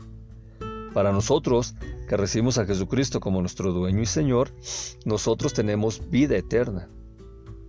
Para 0.94 1.12
nosotros, 1.12 1.76
que 2.08 2.18
recibimos 2.18 2.58
a 2.58 2.66
Jesucristo 2.66 3.20
como 3.20 3.42
nuestro 3.42 3.72
dueño 3.72 4.02
y 4.02 4.06
Señor, 4.06 4.52
nosotros 5.06 5.54
tenemos 5.54 6.10
vida 6.10 6.36
eterna. 6.36 6.90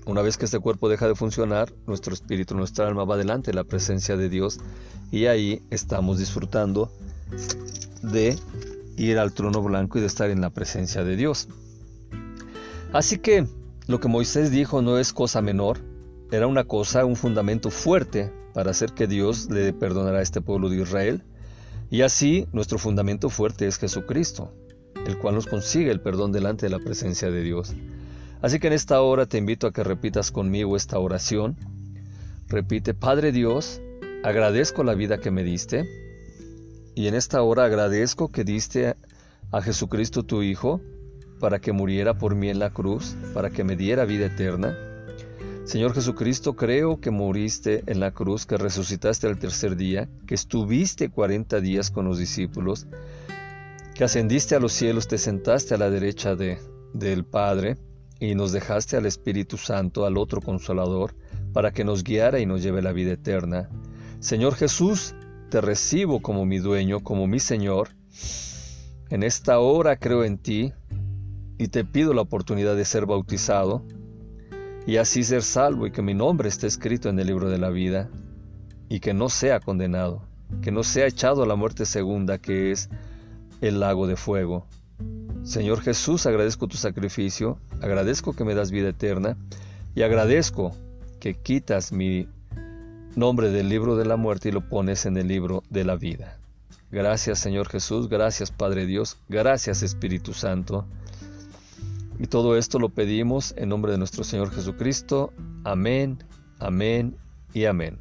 Una 0.06 0.22
vez 0.22 0.36
que 0.36 0.46
este 0.46 0.58
cuerpo 0.58 0.88
deja 0.88 1.06
de 1.06 1.14
funcionar, 1.14 1.72
nuestro 1.86 2.14
espíritu, 2.14 2.56
nuestra 2.56 2.88
alma 2.88 3.04
va 3.04 3.16
delante 3.16 3.50
de 3.50 3.56
la 3.56 3.64
presencia 3.64 4.16
de 4.16 4.28
Dios 4.28 4.58
y 5.10 5.26
ahí 5.26 5.62
estamos 5.70 6.18
disfrutando 6.18 6.90
de 8.02 8.36
ir 8.96 9.18
al 9.18 9.32
trono 9.32 9.62
blanco 9.62 9.98
y 9.98 10.00
de 10.00 10.06
estar 10.06 10.30
en 10.30 10.40
la 10.40 10.50
presencia 10.50 11.04
de 11.04 11.16
Dios. 11.16 11.48
Así 12.92 13.18
que 13.18 13.46
lo 13.86 14.00
que 14.00 14.08
Moisés 14.08 14.50
dijo 14.50 14.82
no 14.82 14.98
es 14.98 15.12
cosa 15.12 15.42
menor, 15.42 15.78
era 16.32 16.46
una 16.46 16.64
cosa, 16.64 17.04
un 17.04 17.16
fundamento 17.16 17.70
fuerte 17.70 18.32
para 18.54 18.70
hacer 18.70 18.92
que 18.92 19.06
Dios 19.06 19.50
le 19.50 19.72
perdonara 19.72 20.18
a 20.18 20.22
este 20.22 20.40
pueblo 20.40 20.68
de 20.68 20.80
Israel. 20.80 21.22
Y 21.90 22.02
así 22.02 22.46
nuestro 22.52 22.78
fundamento 22.78 23.30
fuerte 23.30 23.66
es 23.66 23.78
Jesucristo, 23.78 24.54
el 25.06 25.18
cual 25.18 25.34
nos 25.34 25.46
consigue 25.46 25.90
el 25.90 26.00
perdón 26.00 26.30
delante 26.30 26.66
de 26.66 26.70
la 26.70 26.78
presencia 26.78 27.30
de 27.30 27.42
Dios. 27.42 27.74
Así 28.42 28.60
que 28.60 28.68
en 28.68 28.72
esta 28.72 29.02
hora 29.02 29.26
te 29.26 29.38
invito 29.38 29.66
a 29.66 29.72
que 29.72 29.82
repitas 29.82 30.30
conmigo 30.30 30.76
esta 30.76 30.98
oración. 30.98 31.56
Repite, 32.48 32.94
Padre 32.94 33.32
Dios, 33.32 33.80
agradezco 34.22 34.84
la 34.84 34.94
vida 34.94 35.18
que 35.18 35.30
me 35.30 35.42
diste 35.42 35.84
y 36.94 37.08
en 37.08 37.14
esta 37.14 37.42
hora 37.42 37.64
agradezco 37.64 38.28
que 38.28 38.44
diste 38.44 38.94
a 39.50 39.62
Jesucristo 39.62 40.22
tu 40.22 40.42
Hijo 40.42 40.80
para 41.40 41.58
que 41.58 41.72
muriera 41.72 42.18
por 42.18 42.34
mí 42.34 42.50
en 42.50 42.58
la 42.58 42.70
cruz, 42.70 43.16
para 43.34 43.50
que 43.50 43.64
me 43.64 43.74
diera 43.74 44.04
vida 44.04 44.26
eterna. 44.26 44.76
Señor 45.70 45.94
Jesucristo, 45.94 46.56
creo 46.56 47.00
que 47.00 47.12
moriste 47.12 47.84
en 47.86 48.00
la 48.00 48.10
cruz, 48.10 48.44
que 48.44 48.56
resucitaste 48.56 49.28
al 49.28 49.38
tercer 49.38 49.76
día, 49.76 50.08
que 50.26 50.34
estuviste 50.34 51.10
cuarenta 51.10 51.60
días 51.60 51.92
con 51.92 52.06
los 52.06 52.18
discípulos, 52.18 52.88
que 53.94 54.02
ascendiste 54.02 54.56
a 54.56 54.58
los 54.58 54.72
cielos, 54.72 55.06
te 55.06 55.16
sentaste 55.16 55.76
a 55.76 55.78
la 55.78 55.88
derecha 55.88 56.34
de, 56.34 56.58
del 56.92 57.24
Padre 57.24 57.76
y 58.18 58.34
nos 58.34 58.50
dejaste 58.50 58.96
al 58.96 59.06
Espíritu 59.06 59.58
Santo, 59.58 60.06
al 60.06 60.18
otro 60.18 60.40
consolador, 60.40 61.14
para 61.52 61.70
que 61.70 61.84
nos 61.84 62.02
guiara 62.02 62.40
y 62.40 62.46
nos 62.46 62.64
lleve 62.64 62.82
la 62.82 62.90
vida 62.90 63.12
eterna. 63.12 63.70
Señor 64.18 64.56
Jesús, 64.56 65.14
te 65.50 65.60
recibo 65.60 66.20
como 66.20 66.46
mi 66.46 66.58
dueño, 66.58 66.98
como 66.98 67.28
mi 67.28 67.38
Señor. 67.38 67.90
En 69.08 69.22
esta 69.22 69.60
hora 69.60 70.00
creo 70.00 70.24
en 70.24 70.36
ti 70.36 70.72
y 71.58 71.68
te 71.68 71.84
pido 71.84 72.12
la 72.12 72.22
oportunidad 72.22 72.74
de 72.74 72.84
ser 72.84 73.06
bautizado 73.06 73.84
y 74.86 74.96
así 74.96 75.22
ser 75.22 75.42
salvo 75.42 75.86
y 75.86 75.90
que 75.90 76.02
mi 76.02 76.14
nombre 76.14 76.48
esté 76.48 76.66
escrito 76.66 77.08
en 77.08 77.18
el 77.18 77.26
libro 77.26 77.48
de 77.48 77.58
la 77.58 77.70
vida 77.70 78.08
y 78.88 79.00
que 79.00 79.14
no 79.14 79.28
sea 79.28 79.60
condenado, 79.60 80.22
que 80.62 80.72
no 80.72 80.82
sea 80.82 81.06
echado 81.06 81.42
a 81.42 81.46
la 81.46 81.54
muerte 81.54 81.86
segunda 81.86 82.38
que 82.38 82.72
es 82.72 82.88
el 83.60 83.80
lago 83.80 84.06
de 84.06 84.16
fuego. 84.16 84.66
Señor 85.42 85.80
Jesús, 85.80 86.26
agradezco 86.26 86.66
tu 86.66 86.76
sacrificio, 86.76 87.58
agradezco 87.80 88.34
que 88.34 88.44
me 88.44 88.54
das 88.54 88.70
vida 88.70 88.90
eterna 88.90 89.36
y 89.94 90.02
agradezco 90.02 90.72
que 91.18 91.34
quitas 91.34 91.92
mi 91.92 92.28
nombre 93.16 93.50
del 93.50 93.68
libro 93.68 93.96
de 93.96 94.04
la 94.06 94.16
muerte 94.16 94.48
y 94.48 94.52
lo 94.52 94.68
pones 94.68 95.06
en 95.06 95.16
el 95.16 95.28
libro 95.28 95.62
de 95.70 95.84
la 95.84 95.96
vida. 95.96 96.38
Gracias 96.90 97.38
Señor 97.38 97.68
Jesús, 97.68 98.08
gracias 98.08 98.50
Padre 98.50 98.86
Dios, 98.86 99.18
gracias 99.28 99.82
Espíritu 99.82 100.32
Santo. 100.32 100.86
Y 102.20 102.26
todo 102.26 102.58
esto 102.58 102.78
lo 102.78 102.90
pedimos 102.90 103.54
en 103.56 103.70
nombre 103.70 103.92
de 103.92 103.98
nuestro 103.98 104.24
Señor 104.24 104.50
Jesucristo. 104.50 105.32
Amén, 105.64 106.22
amén 106.58 107.16
y 107.54 107.64
amén. 107.64 107.98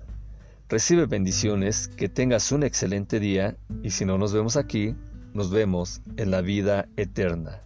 Recibe 0.67 1.05
bendiciones, 1.05 1.87
que 1.87 2.09
tengas 2.09 2.51
un 2.51 2.63
excelente 2.63 3.21
día 3.21 3.55
y 3.81 3.91
si 3.91 4.03
no 4.03 4.17
nos 4.17 4.33
vemos 4.33 4.57
aquí, 4.57 4.93
nos 5.33 5.51
vemos 5.51 6.01
en 6.17 6.31
la 6.31 6.41
vida 6.41 6.89
eterna. 6.97 7.61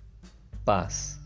Paz. 0.63 1.22